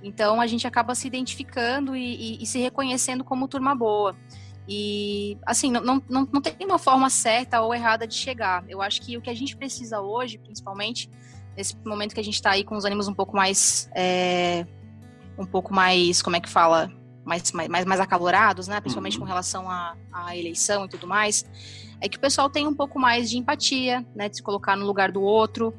então 0.03 0.41
a 0.41 0.45
gente 0.45 0.67
acaba 0.67 0.93
se 0.93 1.07
identificando 1.07 1.95
e, 1.95 2.35
e, 2.37 2.43
e 2.43 2.45
se 2.45 2.59
reconhecendo 2.59 3.23
como 3.23 3.47
turma 3.47 3.73
boa. 3.73 4.15
E, 4.67 5.37
assim, 5.45 5.71
não, 5.71 6.01
não, 6.09 6.27
não 6.31 6.41
tem 6.41 6.55
uma 6.65 6.77
forma 6.77 7.09
certa 7.09 7.61
ou 7.61 7.73
errada 7.73 8.07
de 8.07 8.13
chegar. 8.13 8.63
Eu 8.67 8.81
acho 8.81 9.01
que 9.01 9.17
o 9.17 9.21
que 9.21 9.29
a 9.29 9.33
gente 9.33 9.55
precisa 9.57 9.99
hoje, 10.01 10.37
principalmente, 10.37 11.09
nesse 11.55 11.75
momento 11.85 12.13
que 12.13 12.19
a 12.19 12.23
gente 12.23 12.35
está 12.35 12.51
aí 12.51 12.63
com 12.63 12.75
os 12.75 12.85
ânimos 12.85 13.07
um 13.07 13.13
pouco 13.13 13.35
mais. 13.35 13.89
É, 13.93 14.65
um 15.37 15.45
pouco 15.45 15.73
mais. 15.73 16.21
Como 16.21 16.35
é 16.35 16.39
que 16.39 16.49
fala? 16.49 16.91
Mais, 17.25 17.51
mais, 17.51 17.85
mais 17.85 17.99
acalorados, 18.01 18.67
né? 18.67 18.79
Principalmente 18.81 19.15
uhum. 19.17 19.21
com 19.21 19.27
relação 19.27 19.69
à, 19.69 19.95
à 20.11 20.35
eleição 20.35 20.85
e 20.85 20.89
tudo 20.89 21.07
mais. 21.07 21.45
É 22.01 22.09
que 22.09 22.17
o 22.17 22.19
pessoal 22.19 22.49
tem 22.49 22.67
um 22.67 22.73
pouco 22.73 22.99
mais 22.99 23.29
de 23.29 23.37
empatia, 23.37 24.05
né? 24.15 24.29
De 24.29 24.37
se 24.37 24.43
colocar 24.43 24.75
no 24.75 24.85
lugar 24.85 25.11
do 25.11 25.21
outro, 25.21 25.73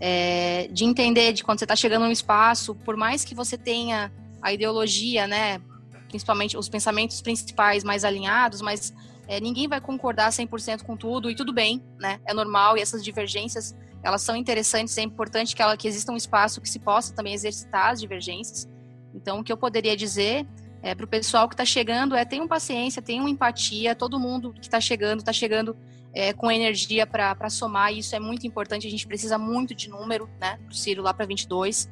é, 0.00 0.68
de 0.72 0.84
entender 0.84 1.32
de 1.32 1.44
quando 1.44 1.58
você 1.58 1.64
está 1.66 1.76
chegando 1.76 2.06
num 2.06 2.10
espaço, 2.10 2.74
por 2.74 2.96
mais 2.96 3.24
que 3.24 3.34
você 3.34 3.58
tenha 3.58 4.10
a 4.42 4.52
ideologia, 4.52 5.26
né, 5.26 5.60
principalmente 6.08 6.56
os 6.56 6.68
pensamentos 6.68 7.20
principais 7.20 7.84
mais 7.84 8.04
alinhados, 8.04 8.60
mas 8.60 8.92
É, 9.32 9.38
ninguém 9.38 9.68
vai 9.68 9.80
concordar 9.80 10.32
100% 10.32 10.82
com 10.82 10.96
tudo 10.96 11.30
e 11.30 11.36
tudo 11.36 11.52
bem, 11.52 11.80
né? 12.00 12.18
É 12.26 12.34
normal 12.34 12.76
e 12.76 12.80
essas 12.80 13.00
divergências, 13.04 13.76
elas 14.02 14.22
são 14.22 14.34
interessantes, 14.34 14.98
é 14.98 15.02
importante 15.02 15.54
que, 15.54 15.62
ela, 15.62 15.76
que 15.76 15.86
exista 15.86 16.10
um 16.10 16.16
espaço 16.16 16.60
que 16.60 16.68
se 16.68 16.80
possa 16.80 17.14
também 17.14 17.32
exercitar 17.32 17.92
as 17.92 18.00
divergências. 18.00 18.68
Então, 19.14 19.38
o 19.38 19.44
que 19.44 19.52
eu 19.52 19.56
poderia 19.56 19.96
dizer 19.96 20.44
é, 20.82 20.96
para 20.96 21.04
o 21.04 21.08
pessoal 21.08 21.48
que 21.48 21.54
está 21.54 21.64
chegando 21.64 22.16
é 22.16 22.24
tenham 22.24 22.48
paciência, 22.48 23.00
tenham 23.00 23.28
empatia, 23.28 23.94
todo 23.94 24.18
mundo 24.18 24.52
que 24.52 24.66
está 24.66 24.80
chegando, 24.80 25.20
está 25.20 25.32
chegando 25.32 25.76
é, 26.14 26.32
com 26.32 26.50
energia 26.50 27.06
para 27.06 27.48
somar, 27.48 27.92
e 27.92 27.98
isso 27.98 28.14
é 28.14 28.20
muito 28.20 28.46
importante, 28.46 28.86
a 28.86 28.90
gente 28.90 29.06
precisa 29.06 29.38
muito 29.38 29.74
de 29.74 29.88
número, 29.88 30.28
né, 30.40 30.58
para 30.64 30.72
o 30.72 30.74
Ciro 30.74 31.02
lá 31.02 31.14
para 31.14 31.26
22. 31.26 31.88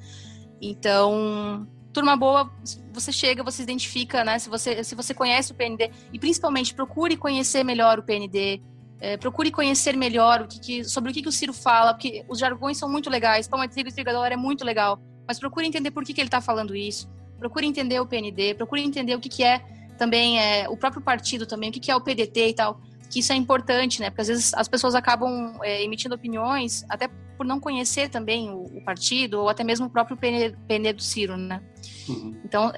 Então, 0.61 1.67
turma 1.93 2.17
boa, 2.17 2.53
você 2.93 3.13
chega, 3.13 3.43
você 3.43 3.63
identifica, 3.63 4.25
né? 4.25 4.39
Se 4.39 4.49
você, 4.49 4.83
se 4.85 4.95
você 4.95 5.15
conhece 5.15 5.53
o 5.53 5.55
PND, 5.55 5.91
e 6.13 6.19
principalmente 6.19 6.75
procure 6.75 7.17
conhecer 7.17 7.65
melhor 7.65 7.99
o 7.99 8.03
PND, 8.03 8.61
é, 9.01 9.17
procure 9.17 9.51
conhecer 9.51 9.97
melhor 9.97 10.43
o 10.43 10.49
que, 10.49 10.61
que 10.61 10.85
sobre 10.85 11.11
o 11.11 11.15
que, 11.15 11.23
que, 11.23 11.29
o 11.29 11.33
Ciro 11.33 11.53
fala, 11.53 11.95
porque 11.95 12.25
os 12.29 12.39
jargões 12.39 12.77
são 12.77 12.89
muito 12.89 13.09
legais, 13.09 13.47
pão 13.47 13.63
é 13.63 13.67
e 13.67 13.69
trigo 13.69 13.89
é 13.89 14.37
muito 14.37 14.65
legal, 14.65 15.01
mas 15.27 15.39
procure 15.39 15.67
entender 15.67 15.91
por 15.91 16.05
que, 16.05 16.13
que 16.13 16.21
ele 16.21 16.29
está 16.29 16.41
falando 16.41 16.75
isso, 16.75 17.09
procure 17.39 17.67
entender 17.67 18.01
o 18.01 18.07
PND, 18.07 18.55
procure 18.55 18.83
entender 18.83 19.15
o 19.15 19.21
que, 19.21 19.29
que 19.29 19.45
é 19.45 19.61
também 19.97 20.41
é, 20.41 20.69
o 20.69 20.77
próprio 20.77 21.03
partido 21.03 21.47
também, 21.47 21.71
o 21.71 21.73
que, 21.73 21.81
que 21.81 21.91
é 21.91 21.97
o 21.97 22.01
PDT 22.01 22.49
e 22.49 22.55
tal, 22.55 22.81
que 23.11 23.21
isso 23.21 23.33
é 23.33 23.37
importante, 23.37 24.01
né? 24.01 24.11
Porque 24.11 24.23
às 24.23 24.29
vezes 24.29 24.55
as 24.55 24.69
pessoas 24.69 24.95
acabam 24.95 25.59
é, 25.63 25.83
emitindo 25.83 26.15
opiniões, 26.15 26.85
até 26.89 27.09
por 27.37 27.47
não 27.47 27.61
conhecer 27.61 28.09
também 28.11 28.51
o, 28.51 28.65
o, 28.65 28.85
partido, 28.85 29.41
ou 29.41 29.49
até 29.49 29.63
mesmo 29.63 29.87
o 29.87 29.91
próprio 29.91 30.17
PN, 30.17 30.93
do 30.93 31.03
Ciro, 31.03 31.37
né? 31.37 31.63
Uhum. 32.09 32.37
Então, 32.45 32.73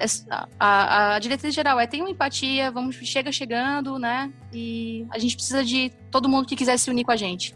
a, 0.59 1.15
a, 1.15 1.19
diretriz 1.19 1.53
geral 1.53 1.79
é 1.79 1.89
uma 1.95 2.09
empatia, 2.11 2.69
vamos, 2.71 2.95
chega 2.95 3.31
chegando, 3.31 3.97
né? 3.97 4.31
E 4.53 5.05
a 5.09 5.17
gente 5.17 5.35
precisa 5.35 5.65
de 5.65 5.91
todo 6.11 6.29
mundo 6.29 6.47
que 6.47 6.55
quiser 6.55 6.77
se 6.77 6.89
unir 6.89 7.03
com 7.03 7.11
a 7.11 7.15
gente. 7.15 7.55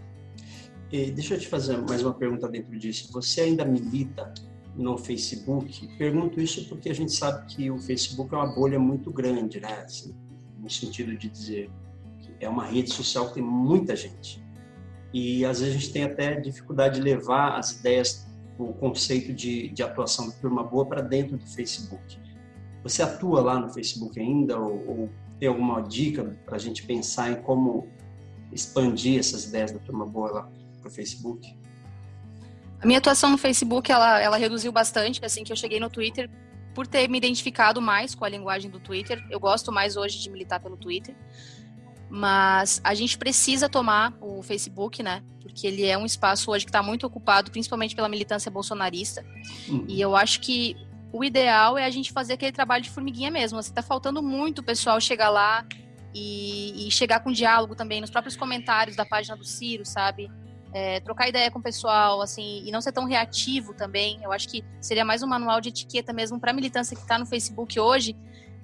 E 0.92 1.12
deixa 1.12 1.36
eu 1.36 1.40
te 1.40 1.48
fazer 1.48 1.78
mais 1.78 2.02
uma 2.02 2.14
pergunta 2.14 2.48
dentro 2.48 2.78
disso. 2.78 3.12
Você 3.14 3.42
ainda 3.42 3.64
milita 3.64 4.34
no 4.76 4.98
Facebook? 4.98 5.88
Pergunto 5.98 6.42
isso 6.42 6.68
porque 6.68 6.90
a 6.90 6.94
gente 6.94 7.14
sabe 7.14 7.46
que 7.46 7.70
o 7.70 7.78
Facebook 7.78 8.34
é 8.34 8.38
uma 8.38 8.54
bolha 8.54 8.80
muito 8.80 9.12
grande, 9.12 9.60
né? 9.60 9.84
Assim, 9.86 10.16
no 10.58 10.70
sentido 10.70 11.16
de 11.16 11.30
dizer 11.30 11.70
é 12.46 12.50
uma 12.50 12.66
rede 12.66 12.94
social 12.94 13.28
que 13.28 13.36
tem 13.36 13.44
muita 13.44 13.96
gente. 13.96 14.44
E 15.14 15.46
às 15.46 15.60
vezes 15.60 15.76
a 15.76 15.80
gente 15.80 15.92
tem 15.92 16.04
até 16.04 16.40
dificuldade 16.40 16.96
de 16.96 17.02
levar 17.02 17.58
as 17.58 17.72
ideias, 17.72 18.28
o 18.58 18.74
conceito 18.74 19.34
de, 19.34 19.70
de 19.70 19.84
atuação 19.84 20.28
da 20.28 20.36
turma 20.36 20.64
boa 20.64 20.86
para 20.86 21.02
dentro 21.02 21.38
do 21.38 21.46
Facebook. 21.46 22.20
Você 22.84 23.02
atua 23.02 23.42
lá 23.42 23.60
no 23.60 23.70
Facebook 23.70 24.20
ainda 24.20 24.60
ou, 24.60 24.88
ou 24.88 25.10
tem 25.40 25.50
alguma 25.50 25.82
dica 25.82 26.24
para 26.46 26.56
a 26.56 26.60
gente 26.60 26.84
pensar 26.84 27.32
em 27.32 27.42
como 27.42 27.88
expandir 28.52 29.20
essas 29.20 29.46
ideias 29.46 29.72
da 29.72 29.80
turma 29.80 30.06
boa 30.06 30.32
lá 30.32 30.50
para 30.80 30.88
o 30.88 30.92
Facebook? 30.92 31.58
A 32.82 32.86
minha 32.86 33.00
atuação 33.00 33.32
no 33.32 33.38
Facebook 33.38 33.92
ela, 33.92 34.22
ela 34.22 34.38
reduziu 34.38 34.72
bastante 34.72 35.24
assim 35.26 35.44
que 35.44 35.52
eu 35.52 35.56
cheguei 35.56 35.80
no 35.80 35.90
Twitter 35.90 36.30
por 36.76 36.86
ter 36.86 37.10
me 37.10 37.18
identificado 37.18 37.82
mais 37.82 38.14
com 38.14 38.26
a 38.26 38.30
linguagem 38.30 38.70
do 38.70 38.80
Twitter. 38.80 39.26
Eu 39.32 39.40
gosto 39.40 39.72
mais 39.72 39.96
hoje 39.96 40.20
de 40.20 40.30
militar 40.30 40.60
pelo 40.60 40.76
Twitter. 40.76 41.16
Mas 42.10 42.80
a 42.84 42.94
gente 42.94 43.18
precisa 43.18 43.68
tomar 43.68 44.14
o 44.22 44.42
Facebook, 44.44 45.02
né? 45.02 45.24
Porque 45.42 45.68
ele 45.68 45.86
é 45.86 45.98
um 45.98 46.06
espaço 46.06 46.52
hoje 46.52 46.66
que 46.66 46.70
está 46.70 46.84
muito 46.84 47.06
ocupado, 47.06 47.52
principalmente 47.52 47.96
pela 47.96 48.08
militância 48.08 48.52
bolsonarista. 48.52 49.26
Uhum. 49.68 49.86
E 49.88 50.00
eu 50.00 50.16
acho 50.16 50.40
que 50.40 50.76
o 51.12 51.24
ideal 51.24 51.78
é 51.78 51.86
a 51.86 51.90
gente 51.90 52.12
fazer 52.12 52.34
aquele 52.34 52.52
trabalho 52.52 52.84
de 52.84 52.90
formiguinha 52.90 53.32
mesmo. 53.32 53.58
Assim, 53.58 53.74
tá 53.74 53.82
faltando 53.82 54.22
muito 54.22 54.60
o 54.60 54.64
pessoal 54.64 55.00
chegar 55.00 55.30
lá 55.30 55.66
e, 56.14 56.88
e, 56.88 56.92
chegar 56.92 57.22
com 57.22 57.32
diálogo 57.32 57.76
também 57.76 58.02
nos 58.02 58.10
próprios 58.10 58.36
comentários 58.36 58.96
da 58.96 59.06
página 59.06 59.36
do 59.36 59.44
Ciro, 59.44 59.86
sabe? 59.86 60.30
É, 60.74 61.00
trocar 61.00 61.30
ideia 61.30 61.50
com 61.50 61.60
o 61.60 61.64
pessoal, 61.64 62.22
assim, 62.22 62.64
e 62.66 62.72
não 62.72 62.82
ser 62.82 62.92
tão 62.92 63.06
reativo 63.06 63.74
também. 63.74 64.20
Eu 64.22 64.32
acho 64.32 64.48
que 64.48 64.64
seria 64.80 65.06
mais 65.06 65.24
um 65.24 65.28
manual 65.28 65.62
de 65.62 65.70
etiqueta 65.70 66.14
mesmo 66.14 66.40
para 66.40 66.52
a 66.52 66.54
militância 66.54 66.96
que 66.96 67.02
está 67.02 67.18
no 67.18 67.26
Facebook 67.26 67.80
hoje, 67.80 68.16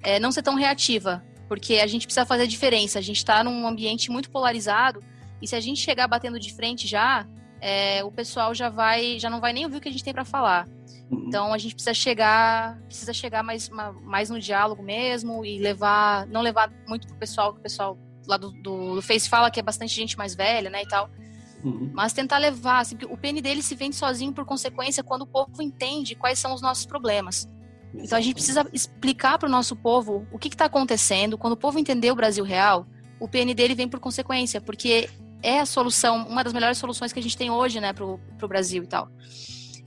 é, 0.02 0.20
não 0.20 0.30
ser 0.30 0.42
tão 0.42 0.54
reativa 0.54 1.22
porque 1.52 1.74
a 1.80 1.86
gente 1.86 2.06
precisa 2.06 2.24
fazer 2.24 2.44
a 2.44 2.46
diferença. 2.46 2.98
A 2.98 3.02
gente 3.02 3.18
está 3.18 3.44
num 3.44 3.66
ambiente 3.66 4.10
muito 4.10 4.30
polarizado 4.30 5.04
e 5.42 5.46
se 5.46 5.54
a 5.54 5.60
gente 5.60 5.82
chegar 5.82 6.08
batendo 6.08 6.40
de 6.40 6.50
frente 6.50 6.88
já, 6.88 7.26
é, 7.60 8.02
o 8.02 8.10
pessoal 8.10 8.54
já 8.54 8.70
vai, 8.70 9.18
já 9.18 9.28
não 9.28 9.38
vai 9.38 9.52
nem 9.52 9.66
ouvir 9.66 9.76
o 9.76 9.80
que 9.82 9.88
a 9.90 9.92
gente 9.92 10.02
tem 10.02 10.14
para 10.14 10.24
falar. 10.24 10.66
Uhum. 11.10 11.26
Então 11.28 11.52
a 11.52 11.58
gente 11.58 11.74
precisa 11.74 11.92
chegar, 11.92 12.80
precisa 12.86 13.12
chegar 13.12 13.42
mais, 13.42 13.68
mais 14.02 14.30
no 14.30 14.40
diálogo 14.40 14.82
mesmo 14.82 15.44
e 15.44 15.58
levar, 15.58 16.26
não 16.28 16.40
levar 16.40 16.72
muito 16.88 17.06
pro 17.06 17.16
pessoal, 17.16 17.52
que 17.52 17.58
o 17.58 17.62
pessoal 17.62 17.98
lá 18.26 18.38
do, 18.38 18.50
do, 18.50 18.94
do 18.94 19.02
Face 19.02 19.28
fala 19.28 19.50
que 19.50 19.60
é 19.60 19.62
bastante 19.62 19.94
gente 19.94 20.16
mais 20.16 20.34
velha, 20.34 20.70
né, 20.70 20.84
e 20.84 20.88
tal. 20.88 21.10
Uhum. 21.62 21.90
Mas 21.92 22.14
tentar 22.14 22.38
levar, 22.38 22.78
assim, 22.78 22.96
o 23.10 23.16
PN 23.18 23.42
dele 23.42 23.62
se 23.62 23.74
vende 23.74 23.94
sozinho 23.94 24.32
por 24.32 24.46
consequência 24.46 25.04
quando 25.04 25.22
o 25.22 25.26
povo 25.26 25.60
entende 25.60 26.14
quais 26.14 26.38
são 26.38 26.54
os 26.54 26.62
nossos 26.62 26.86
problemas. 26.86 27.46
Então 27.94 28.16
a 28.16 28.20
gente 28.20 28.34
precisa 28.34 28.66
explicar 28.72 29.38
para 29.38 29.48
o 29.48 29.50
nosso 29.50 29.76
povo 29.76 30.26
o 30.32 30.38
que 30.38 30.48
está 30.48 30.64
acontecendo. 30.64 31.36
Quando 31.36 31.54
o 31.54 31.56
povo 31.56 31.78
entender 31.78 32.10
o 32.10 32.14
Brasil 32.14 32.44
real, 32.44 32.86
o 33.20 33.28
PN 33.28 33.54
dele 33.54 33.74
vem 33.74 33.88
por 33.88 34.00
consequência, 34.00 34.60
porque 34.60 35.08
é 35.42 35.60
a 35.60 35.66
solução, 35.66 36.26
uma 36.26 36.42
das 36.42 36.52
melhores 36.52 36.78
soluções 36.78 37.12
que 37.12 37.18
a 37.18 37.22
gente 37.22 37.36
tem 37.36 37.50
hoje, 37.50 37.80
né, 37.80 37.92
para 37.92 38.04
o 38.04 38.48
Brasil 38.48 38.84
e 38.84 38.86
tal. 38.86 39.08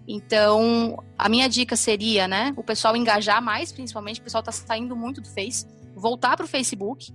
Então, 0.08 1.04
a 1.18 1.28
minha 1.28 1.50
dica 1.50 1.76
seria, 1.76 2.28
né, 2.28 2.54
o 2.56 2.64
pessoal 2.64 2.96
engajar 2.96 3.42
mais, 3.42 3.72
principalmente, 3.72 4.20
o 4.20 4.24
pessoal 4.24 4.42
está 4.42 4.52
saindo 4.52 4.96
muito 4.96 5.22
do 5.22 5.30
Face, 5.30 5.66
voltar 5.96 6.36
para 6.38 6.46
o 6.46 6.48
Facebook 6.48 7.12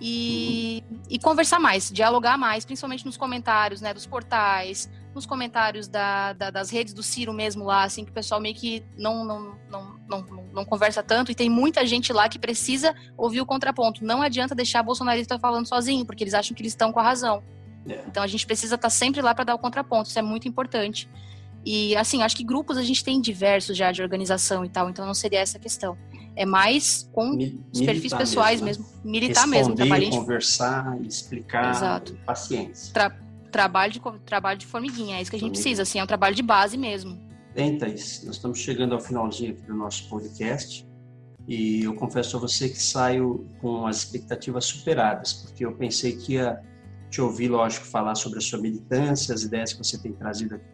e, 0.00 0.84
e 1.08 1.18
conversar 1.18 1.58
mais, 1.58 1.90
dialogar 1.90 2.36
mais, 2.36 2.64
principalmente 2.64 3.06
nos 3.06 3.16
comentários, 3.16 3.80
né, 3.80 3.94
dos 3.94 4.06
portais, 4.06 4.90
nos 5.16 5.26
comentários 5.26 5.88
da, 5.88 6.34
da, 6.34 6.50
das 6.50 6.70
redes 6.70 6.92
do 6.92 7.02
Ciro 7.02 7.32
mesmo 7.32 7.64
lá, 7.64 7.84
assim, 7.84 8.04
que 8.04 8.10
o 8.10 8.14
pessoal 8.14 8.40
meio 8.40 8.54
que 8.54 8.84
não, 8.96 9.24
não, 9.24 9.58
não, 9.68 9.96
não, 10.08 10.26
não 10.52 10.64
conversa 10.64 11.02
tanto, 11.02 11.32
e 11.32 11.34
tem 11.34 11.50
muita 11.50 11.84
gente 11.86 12.12
lá 12.12 12.28
que 12.28 12.38
precisa 12.38 12.94
ouvir 13.16 13.40
o 13.40 13.46
contraponto. 13.46 14.04
Não 14.04 14.22
adianta 14.22 14.54
deixar 14.54 14.82
bolsonarista 14.82 15.38
falando 15.38 15.66
sozinho, 15.66 16.04
porque 16.04 16.22
eles 16.22 16.34
acham 16.34 16.54
que 16.54 16.62
eles 16.62 16.72
estão 16.72 16.92
com 16.92 17.00
a 17.00 17.02
razão. 17.02 17.42
É. 17.88 18.04
Então 18.06 18.22
a 18.22 18.26
gente 18.26 18.46
precisa 18.46 18.74
estar 18.74 18.86
tá 18.86 18.90
sempre 18.90 19.22
lá 19.22 19.34
para 19.34 19.44
dar 19.44 19.54
o 19.54 19.58
contraponto, 19.58 20.08
isso 20.08 20.18
é 20.18 20.22
muito 20.22 20.46
importante. 20.46 21.08
E 21.64 21.96
assim, 21.96 22.22
acho 22.22 22.36
que 22.36 22.44
grupos 22.44 22.76
a 22.76 22.82
gente 22.82 23.02
tem 23.02 23.20
diversos 23.20 23.76
já 23.76 23.90
de 23.90 24.00
organização 24.00 24.64
e 24.64 24.68
tal, 24.68 24.88
então 24.88 25.04
não 25.04 25.14
seria 25.14 25.40
essa 25.40 25.56
a 25.56 25.60
questão. 25.60 25.98
É 26.36 26.44
mais 26.44 27.08
com 27.12 27.30
Mi 27.30 27.58
os 27.72 27.80
perfis 27.80 28.12
pessoais 28.12 28.60
mesmo, 28.60 28.84
né? 28.84 28.90
mesmo. 28.92 29.10
militar 29.10 29.48
Responder, 29.48 29.56
mesmo, 29.56 29.74
trabalhar 29.74 30.10
conversar, 30.10 31.00
explicar, 31.00 31.70
Exato. 31.70 32.16
paciência. 32.24 32.92
Tra 32.92 33.25
trabalho 33.56 33.92
de, 33.92 34.00
trabalho 34.24 34.58
de 34.58 34.66
formiguinha, 34.66 35.16
é 35.16 35.22
isso 35.22 35.30
que 35.30 35.36
a 35.36 35.40
gente 35.40 35.52
precisa, 35.52 35.82
assim, 35.82 35.98
é 35.98 36.04
um 36.04 36.06
trabalho 36.06 36.34
de 36.34 36.42
base 36.42 36.76
mesmo. 36.76 37.18
Bem, 37.54 37.78
Thaís, 37.78 38.22
nós 38.24 38.36
estamos 38.36 38.58
chegando 38.58 38.94
ao 38.94 39.00
finalzinho 39.00 39.56
do 39.66 39.74
nosso 39.74 40.06
podcast 40.10 40.86
e 41.48 41.84
eu 41.84 41.94
confesso 41.94 42.36
a 42.36 42.40
você 42.40 42.68
que 42.68 42.82
saio 42.82 43.46
com 43.60 43.86
as 43.86 43.98
expectativas 43.98 44.66
superadas, 44.66 45.32
porque 45.32 45.64
eu 45.64 45.72
pensei 45.74 46.16
que 46.16 46.34
ia 46.34 46.60
te 47.08 47.22
ouvir, 47.22 47.48
lógico, 47.48 47.86
falar 47.86 48.14
sobre 48.14 48.38
a 48.38 48.42
sua 48.42 48.58
militância, 48.58 49.34
as 49.34 49.42
ideias 49.42 49.72
que 49.72 49.78
você 49.78 49.96
tem 49.96 50.12
trazido 50.12 50.56
aqui 50.56 50.66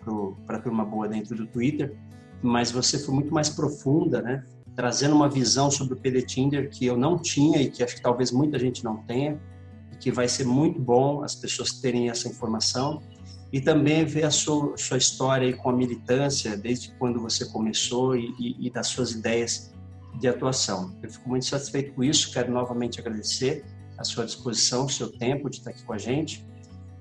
para 0.45 0.57
a 0.57 0.61
turma 0.61 0.85
boa 0.85 1.07
dentro 1.07 1.37
do 1.37 1.47
Twitter, 1.47 1.97
mas 2.43 2.73
você 2.73 2.99
foi 2.99 3.15
muito 3.15 3.33
mais 3.33 3.49
profunda, 3.49 4.21
né? 4.21 4.45
Trazendo 4.75 5.15
uma 5.15 5.29
visão 5.29 5.71
sobre 5.71 5.95
o 5.95 5.97
PD 5.97 6.23
Tinder 6.23 6.69
que 6.69 6.85
eu 6.85 6.97
não 6.97 7.17
tinha 7.17 7.63
e 7.63 7.71
que 7.71 7.85
acho 7.85 7.95
que 7.95 8.03
talvez 8.03 8.33
muita 8.33 8.59
gente 8.59 8.83
não 8.83 8.97
tenha 9.05 9.39
que 10.03 10.11
vai 10.11 10.29
ser 10.29 10.45
muito 10.45 10.81
bom 10.81 11.23
as 11.23 11.37
pessoas 11.37 11.71
terem 11.75 12.11
essa 12.11 12.29
informação 12.29 13.01
e 13.53 13.61
também 13.61 14.05
ver 14.05 14.25
a 14.25 14.33
sua, 14.33 14.77
sua 14.77 14.99
história 14.99 15.57
com 15.57 15.71
a 15.71 15.73
militância, 15.73 16.57
desde 16.57 16.91
quando 16.99 17.21
você 17.21 17.45
começou 17.45 18.17
e, 18.17 18.35
e, 18.37 18.67
e, 18.67 18.71
das 18.71 18.89
suas 18.89 19.13
ideias 19.13 19.73
de 20.19 20.27
atuação. 20.27 20.93
Eu 21.03 21.09
fico 21.09 21.29
muito 21.29 21.45
satisfeito 21.45 21.93
com 21.93 22.03
isso, 22.03 22.33
quero 22.33 22.51
novamente 22.51 22.99
agradecer 22.99 23.65
a 23.97 24.03
sua 24.03 24.25
disposição, 24.25 24.87
o 24.87 24.91
seu 24.91 25.09
tempo 25.09 25.49
de 25.49 25.59
estar 25.59 25.71
aqui 25.71 25.85
com 25.85 25.93
a 25.93 25.99
gente. 25.99 26.45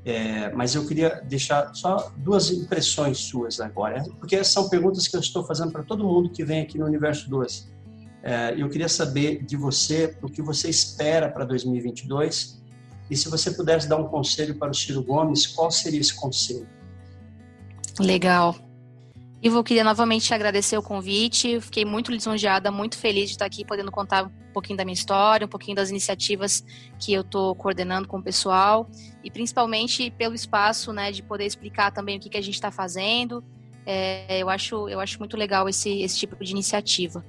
É, 0.06 0.52
mas 0.52 0.76
eu 0.76 0.86
queria 0.86 1.22
deixar 1.22 1.74
só 1.74 2.12
duas 2.18 2.52
impressões 2.52 3.18
suas 3.18 3.60
agora, 3.60 4.04
porque 4.20 4.44
são 4.44 4.70
perguntas 4.70 5.08
que 5.08 5.16
eu 5.16 5.20
estou 5.20 5.44
fazendo 5.44 5.72
para 5.72 5.84
todo 5.84 6.04
mundo 6.04 6.30
que 6.30 6.44
vem 6.44 6.62
aqui 6.62 6.78
no 6.78 6.86
Universo 6.86 7.28
2. 7.30 7.72
É, 8.24 8.54
eu 8.56 8.70
queria 8.70 8.90
saber 8.90 9.44
de 9.44 9.58
você 9.58 10.16
o 10.22 10.28
que 10.28 10.42
você 10.42 10.70
espera 10.70 11.30
para 11.30 11.46
2022 11.46 12.61
e 13.10 13.16
se 13.16 13.30
você 13.30 13.52
pudesse 13.52 13.88
dar 13.88 13.98
um 13.98 14.08
conselho 14.08 14.56
para 14.56 14.72
o 14.72 14.74
Ciro 14.74 15.04
Gomes, 15.04 15.48
qual 15.48 15.70
seria 15.70 16.00
esse 16.00 16.14
conselho? 16.14 16.68
Legal. 18.00 18.56
Ivo, 19.44 19.64
queria 19.64 19.84
novamente 19.84 20.32
agradecer 20.34 20.78
o 20.78 20.84
convite. 20.84 21.60
fiquei 21.60 21.84
muito 21.84 22.12
lisonjeada, 22.12 22.70
muito 22.70 22.96
feliz 22.96 23.26
de 23.26 23.32
estar 23.32 23.46
aqui 23.46 23.66
podendo 23.66 23.92
contar 23.92 24.26
um 24.26 24.54
pouquinho 24.54 24.78
da 24.78 24.86
minha 24.86 24.94
história, 24.94 25.46
um 25.46 25.50
pouquinho 25.50 25.76
das 25.76 25.90
iniciativas 25.90 26.64
que 27.00 27.12
eu 27.12 27.22
estou 27.22 27.56
coordenando 27.56 28.08
com 28.08 28.20
o 28.20 28.24
pessoal 28.24 28.88
e 29.24 29.32
principalmente 29.32 30.12
pelo 30.12 30.36
espaço, 30.36 30.94
né, 30.94 31.12
de 31.12 31.24
poder 31.24 31.46
explicar 31.46 31.92
também 31.92 32.18
o 32.18 32.20
que, 32.20 32.30
que 32.30 32.38
a 32.38 32.42
gente 32.42 32.54
está 32.54 32.70
fazendo. 32.70 33.44
É, 33.86 34.40
eu, 34.40 34.50
acho, 34.50 34.88
eu 34.90 35.00
acho 35.00 35.18
muito 35.18 35.36
legal 35.36 35.68
esse, 35.68 36.02
esse 36.02 36.18
tipo 36.18 36.36
de 36.44 36.52
iniciativa. 36.52 37.26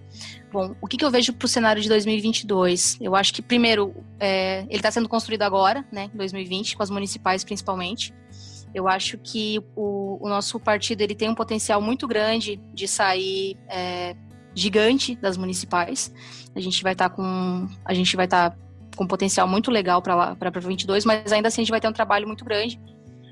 Bom, 0.52 0.74
o 0.80 0.86
que, 0.86 0.96
que 0.96 1.04
eu 1.04 1.10
vejo 1.10 1.32
para 1.32 1.46
o 1.46 1.48
cenário 1.48 1.80
de 1.80 1.88
2022? 1.88 2.98
Eu 3.00 3.16
acho 3.16 3.32
que, 3.32 3.40
primeiro, 3.40 3.94
é, 4.20 4.60
ele 4.68 4.76
está 4.76 4.90
sendo 4.90 5.08
construído 5.08 5.42
agora, 5.42 5.84
né, 5.90 6.10
em 6.12 6.16
2020, 6.16 6.76
com 6.76 6.82
as 6.82 6.90
municipais 6.90 7.42
principalmente. 7.42 8.12
Eu 8.74 8.88
acho 8.88 9.18
que 9.18 9.60
o, 9.76 10.18
o 10.20 10.28
nosso 10.28 10.58
partido 10.58 11.02
ele 11.02 11.14
tem 11.14 11.28
um 11.28 11.34
potencial 11.34 11.80
muito 11.80 12.06
grande 12.06 12.60
de 12.72 12.88
sair 12.88 13.56
é, 13.68 14.16
gigante 14.54 15.14
das 15.16 15.36
municipais. 15.36 16.12
A 16.54 16.60
gente 16.60 16.82
vai 16.82 16.92
estar 16.92 17.10
tá 17.10 17.14
com 17.14 17.68
a 17.84 17.94
gente 17.94 18.16
vai 18.16 18.24
estar 18.24 18.50
tá 18.50 18.56
com 18.96 19.04
um 19.04 19.06
potencial 19.06 19.46
muito 19.48 19.70
legal 19.70 20.00
para 20.02 20.14
lá 20.14 20.36
para 20.36 20.50
22, 20.50 21.04
mas 21.04 21.32
ainda 21.32 21.48
assim 21.48 21.62
a 21.62 21.64
gente 21.64 21.70
vai 21.70 21.80
ter 21.80 21.88
um 21.88 21.92
trabalho 21.92 22.26
muito 22.26 22.44
grande. 22.44 22.80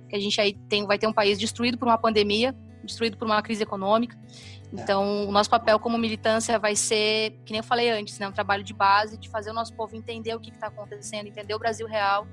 Que 0.08 0.16
a 0.16 0.20
gente 0.20 0.40
aí 0.40 0.54
tem 0.68 0.86
vai 0.86 0.98
ter 0.98 1.06
um 1.06 1.12
país 1.12 1.38
destruído 1.38 1.78
por 1.78 1.88
uma 1.88 1.98
pandemia, 1.98 2.54
destruído 2.84 3.16
por 3.16 3.26
uma 3.26 3.42
crise 3.42 3.62
econômica. 3.62 4.16
É. 4.16 4.80
Então, 4.80 5.28
o 5.28 5.32
nosso 5.32 5.50
papel 5.50 5.78
como 5.78 5.98
militância 5.98 6.58
vai 6.58 6.76
ser, 6.76 7.38
que 7.44 7.52
nem 7.52 7.58
eu 7.58 7.64
falei 7.64 7.90
antes, 7.90 8.18
né, 8.18 8.28
um 8.28 8.32
trabalho 8.32 8.62
de 8.62 8.72
base, 8.72 9.18
de 9.18 9.28
fazer 9.28 9.50
o 9.50 9.54
nosso 9.54 9.74
povo 9.74 9.96
entender 9.96 10.34
o 10.34 10.40
que 10.40 10.50
está 10.50 10.68
acontecendo, 10.68 11.26
entender 11.26 11.54
o 11.54 11.58
Brasil 11.58 11.86
real, 11.86 12.26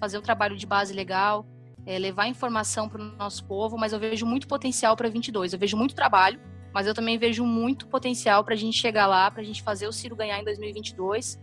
fazer 0.00 0.18
um 0.18 0.22
trabalho 0.22 0.56
de 0.56 0.66
base 0.66 0.92
legal, 0.92 1.46
é, 1.86 1.98
levar 1.98 2.26
informação 2.26 2.88
para 2.88 3.00
o 3.00 3.04
nosso 3.04 3.44
povo, 3.44 3.76
mas 3.76 3.92
eu 3.92 3.98
vejo 3.98 4.24
muito 4.24 4.46
potencial 4.46 4.96
para 4.96 5.08
22. 5.08 5.52
Eu 5.52 5.58
vejo 5.58 5.76
muito 5.76 5.94
trabalho, 5.94 6.40
mas 6.72 6.86
eu 6.86 6.94
também 6.94 7.18
vejo 7.18 7.44
muito 7.44 7.86
potencial 7.86 8.42
para 8.44 8.54
a 8.54 8.56
gente 8.56 8.78
chegar 8.78 9.06
lá, 9.06 9.30
para 9.30 9.42
a 9.42 9.44
gente 9.44 9.62
fazer 9.62 9.86
o 9.86 9.92
Ciro 9.92 10.16
ganhar 10.16 10.40
em 10.40 10.44
2022. 10.44 11.38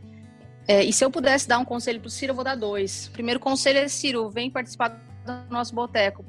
É, 0.67 0.83
e 0.83 0.93
se 0.93 1.03
eu 1.03 1.11
pudesse 1.11 1.47
dar 1.47 1.59
um 1.59 1.65
conselho 1.65 1.99
para 1.99 2.07
o 2.07 2.11
Ciro, 2.11 2.31
eu 2.31 2.35
vou 2.35 2.43
dar 2.43 2.55
dois. 2.55 3.07
O 3.07 3.11
primeiro 3.11 3.39
conselho 3.39 3.79
é, 3.79 3.87
Ciro, 3.87 4.29
vem 4.29 4.49
participar 4.49 4.89
do 5.25 5.49
nosso 5.49 5.73
boteco. 5.73 6.25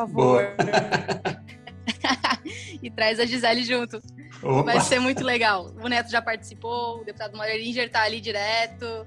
Favor. 0.00 0.56
e 2.82 2.90
traz 2.90 3.20
a 3.20 3.26
Gisele 3.26 3.64
junto. 3.64 4.00
Opa. 4.42 4.62
Vai 4.62 4.80
ser 4.80 4.98
muito 4.98 5.22
legal. 5.22 5.66
O 5.82 5.88
Neto 5.88 6.10
já 6.10 6.22
participou, 6.22 7.00
o 7.00 7.04
deputado 7.04 7.36
Moreiringer 7.36 7.86
está 7.86 8.04
ali 8.04 8.18
direto. 8.18 9.06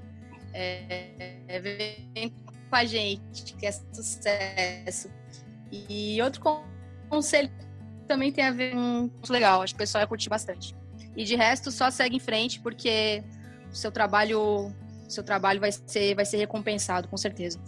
É, 0.54 1.40
é, 1.48 1.60
vem 1.60 2.32
com 2.70 2.76
a 2.76 2.86
gente, 2.86 3.56
que 3.56 3.66
é 3.66 3.72
sucesso. 3.72 5.10
E 5.72 6.22
outro 6.22 6.40
conselho 7.10 7.50
também 8.08 8.32
tem 8.32 8.46
a 8.46 8.52
ver 8.52 8.74
com 8.74 8.78
muito 8.78 9.34
legal, 9.34 9.64
acho 9.64 9.74
que 9.74 9.78
o 9.78 9.80
pessoal 9.80 10.02
vai 10.02 10.08
curtir 10.08 10.30
bastante. 10.30 10.76
E 11.18 11.24
de 11.24 11.36
resto, 11.36 11.72
só 11.72 11.90
segue 11.90 12.18
em 12.18 12.20
frente, 12.20 12.60
porque 12.60 13.24
o 13.72 13.76
seu 13.76 13.92
trabalho, 13.92 14.72
seu 15.10 15.24
trabalho 15.24 15.60
vai 15.60 15.72
ser, 15.72 16.14
vai 16.14 16.26
ser 16.26 16.38
recompensado, 16.38 17.08
com 17.08 17.18
certeza. 17.18 17.60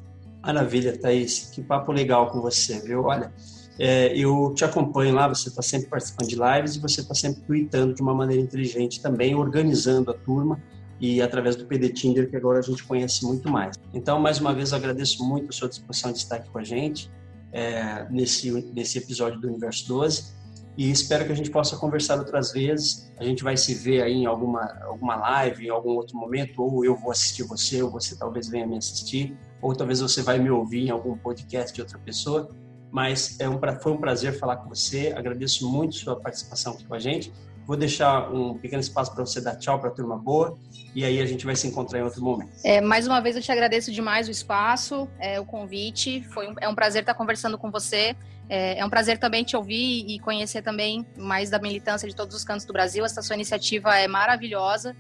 Maravilha, 0.46 0.96
Thaís. 0.96 1.50
Que 1.52 1.64
papo 1.64 1.92
legal 1.92 2.30
com 2.30 2.40
você, 2.40 2.80
viu? 2.80 3.06
Olha, 3.06 3.34
é, 3.80 4.16
eu 4.16 4.54
te 4.54 4.64
acompanho 4.64 5.16
lá, 5.16 5.28
você 5.28 5.50
está 5.50 5.64
sempre 5.64 5.90
participando 5.90 6.30
de 6.30 6.36
lives 6.36 6.76
e 6.76 6.80
você 6.80 7.02
está 7.02 7.16
sempre 7.16 7.42
tweetando 7.42 7.96
de 7.96 8.02
uma 8.02 8.14
maneira 8.14 8.44
inteligente 8.44 9.02
também, 9.02 9.34
organizando 9.34 10.12
a 10.12 10.14
turma 10.14 10.62
e 11.02 11.20
através 11.20 11.56
do 11.56 11.66
PD 11.66 11.90
Tinder, 11.90 12.30
que 12.30 12.36
agora 12.36 12.60
a 12.60 12.62
gente 12.62 12.84
conhece 12.84 13.26
muito 13.26 13.50
mais. 13.50 13.76
Então, 13.92 14.20
mais 14.20 14.40
uma 14.40 14.54
vez, 14.54 14.72
agradeço 14.72 15.28
muito 15.28 15.50
a 15.50 15.52
sua 15.52 15.68
disposição 15.68 16.12
de 16.12 16.20
estar 16.20 16.36
aqui 16.36 16.50
com 16.50 16.60
a 16.60 16.64
gente 16.64 17.12
é, 17.52 18.06
nesse, 18.12 18.52
nesse 18.74 19.00
episódio 19.00 19.42
do 19.42 19.48
Universo 19.48 19.88
12 19.88 20.36
e 20.78 20.92
espero 20.92 21.26
que 21.26 21.32
a 21.32 21.36
gente 21.36 21.50
possa 21.50 21.78
conversar 21.78 22.18
outras 22.18 22.52
vezes. 22.52 23.12
A 23.18 23.24
gente 23.24 23.44
vai 23.44 23.56
se 23.56 23.74
ver 23.74 24.02
aí 24.02 24.14
em 24.14 24.26
alguma, 24.26 24.62
alguma 24.84 25.16
live, 25.16 25.68
em 25.68 25.70
algum 25.70 25.92
outro 25.92 26.18
momento, 26.18 26.62
ou 26.62 26.84
eu 26.84 26.96
vou 26.96 27.12
assistir 27.12 27.44
você, 27.44 27.82
ou 27.82 27.90
você 27.90 28.18
talvez 28.18 28.50
venha 28.50 28.68
me 28.68 28.78
assistir, 28.78 29.38
ou 29.62 29.74
talvez 29.74 30.02
você 30.02 30.22
vai 30.22 30.38
me 30.38 30.50
ouvir 30.50 30.88
em 30.88 30.90
algum 30.90 31.18
podcast 31.18 31.74
de 31.74 31.82
outra 31.82 31.98
pessoa. 32.00 32.50
Mas 32.92 33.40
é 33.40 33.48
um, 33.48 33.60
foi 33.82 33.92
um 33.92 33.98
prazer 33.98 34.38
falar 34.38 34.58
com 34.58 34.70
você, 34.70 35.14
agradeço 35.16 35.70
muito 35.70 35.96
sua 35.96 36.20
participação 36.20 36.74
aqui 36.74 36.86
com 36.86 36.94
a 36.94 37.00
gente. 37.00 37.32
Vou 37.66 37.76
deixar 37.76 38.32
um 38.32 38.54
pequeno 38.54 38.82
espaço 38.82 39.14
para 39.14 39.26
você 39.26 39.42
dar 39.42 39.56
tchau 39.56 39.80
para 39.80 39.90
a 39.90 39.92
turma 39.92 40.16
boa 40.16 40.56
e 40.94 41.04
aí 41.04 41.20
a 41.20 41.26
gente 41.26 41.46
vai 41.46 41.56
se 41.56 41.68
encontrar 41.68 42.00
em 42.00 42.04
outro 42.04 42.24
momento. 42.24 42.52
É, 42.64 42.80
mais 42.80 43.08
uma 43.08 43.20
vez 43.20 43.36
eu 43.36 43.42
te 43.42 43.52
agradeço 43.52 43.92
demais 43.92 44.28
o 44.28 44.32
espaço, 44.32 45.10
é, 45.20 45.40
o 45.40 45.46
convite. 45.46 46.22
Foi 46.32 46.48
um, 46.48 46.54
é 46.62 46.70
um 46.70 46.76
prazer 46.76 47.02
estar 47.02 47.16
conversando 47.16 47.58
com 47.58 47.72
você. 47.72 48.16
É, 48.48 48.80
é, 48.80 48.86
um 48.86 48.90
prazer 48.90 49.18
também 49.18 49.44
te 49.44 49.56
ouvir 49.56 50.06
e 50.08 50.20
conhecer 50.20 50.62
também 50.62 51.06
mais 51.18 51.50
da 51.50 51.60
militância 51.60 52.08
de 52.08 52.16
todos 52.16 52.36
os 52.36 52.44
cantos 52.44 52.66
do 52.66 52.74
Brasil. 52.74 53.04
Essa 53.04 53.22
sua 53.22 53.36
iniciativa 53.36 53.96
é 53.96 54.08
maravilhosa 54.08 54.96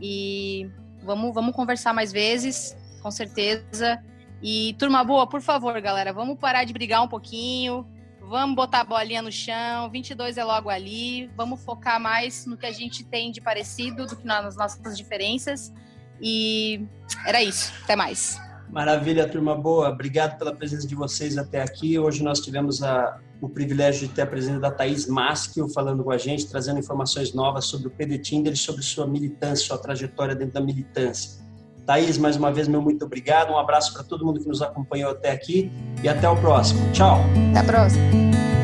e 0.00 0.68
vamos, 1.02 1.34
vamos 1.34 1.54
conversar 1.54 1.94
mais 1.94 2.12
vezes, 2.12 2.76
com 3.02 3.10
certeza. 3.10 4.02
E 4.42 4.74
turma 4.78 5.04
boa, 5.04 5.26
por 5.26 5.40
favor, 5.40 5.78
galera, 5.80 6.12
vamos 6.12 6.38
parar 6.38 6.64
de 6.64 6.72
brigar 6.72 7.02
um 7.02 7.08
pouquinho. 7.08 7.86
Vamos 8.20 8.54
botar 8.54 8.80
a 8.80 8.84
bolinha 8.84 9.22
no 9.22 9.32
chão, 9.32 9.90
22 9.90 10.36
é 10.38 10.44
logo 10.44 10.70
ali. 10.70 11.26
Vamos 11.36 11.62
focar 11.64 11.98
mais 11.98 12.46
no 12.46 12.56
que 12.56 12.66
a 12.66 12.72
gente 12.72 13.02
tem 13.02 13.32
de 13.32 13.40
parecido 13.40 14.06
do 14.06 14.16
que 14.16 14.24
nas 14.24 14.56
nossas 14.56 14.96
diferenças. 14.96 15.72
E 16.20 16.86
era 17.26 17.42
isso. 17.42 17.72
Até 17.82 17.96
mais. 17.96 18.40
Maravilha, 18.72 19.28
turma 19.28 19.54
boa. 19.54 19.88
Obrigado 19.88 20.38
pela 20.38 20.54
presença 20.54 20.86
de 20.86 20.94
vocês 20.94 21.36
até 21.36 21.60
aqui. 21.60 21.98
Hoje 21.98 22.22
nós 22.22 22.40
tivemos 22.40 22.82
a, 22.82 23.18
o 23.40 23.48
privilégio 23.48 24.06
de 24.06 24.14
ter 24.14 24.22
a 24.22 24.26
presença 24.26 24.60
da 24.60 24.70
Thaís 24.70 25.06
Maschio 25.08 25.68
falando 25.68 26.04
com 26.04 26.10
a 26.12 26.18
gente, 26.18 26.48
trazendo 26.48 26.78
informações 26.78 27.34
novas 27.34 27.64
sobre 27.64 27.88
o 27.88 27.90
PD 27.90 28.18
Tinder 28.18 28.52
e 28.52 28.56
sobre 28.56 28.82
sua 28.82 29.06
militância, 29.06 29.66
sua 29.66 29.78
trajetória 29.78 30.34
dentro 30.34 30.54
da 30.54 30.60
militância. 30.60 31.40
Thaís, 31.84 32.16
mais 32.16 32.36
uma 32.36 32.52
vez, 32.52 32.68
meu 32.68 32.80
muito 32.80 33.04
obrigado. 33.04 33.52
Um 33.52 33.58
abraço 33.58 33.92
para 33.92 34.04
todo 34.04 34.24
mundo 34.24 34.38
que 34.38 34.48
nos 34.48 34.62
acompanhou 34.62 35.10
até 35.10 35.32
aqui 35.32 35.72
e 36.04 36.08
até 36.08 36.28
o 36.28 36.36
próximo. 36.36 36.80
Tchau. 36.92 37.18
Até 37.50 37.58
a 37.58 37.64
próxima. 37.64 38.59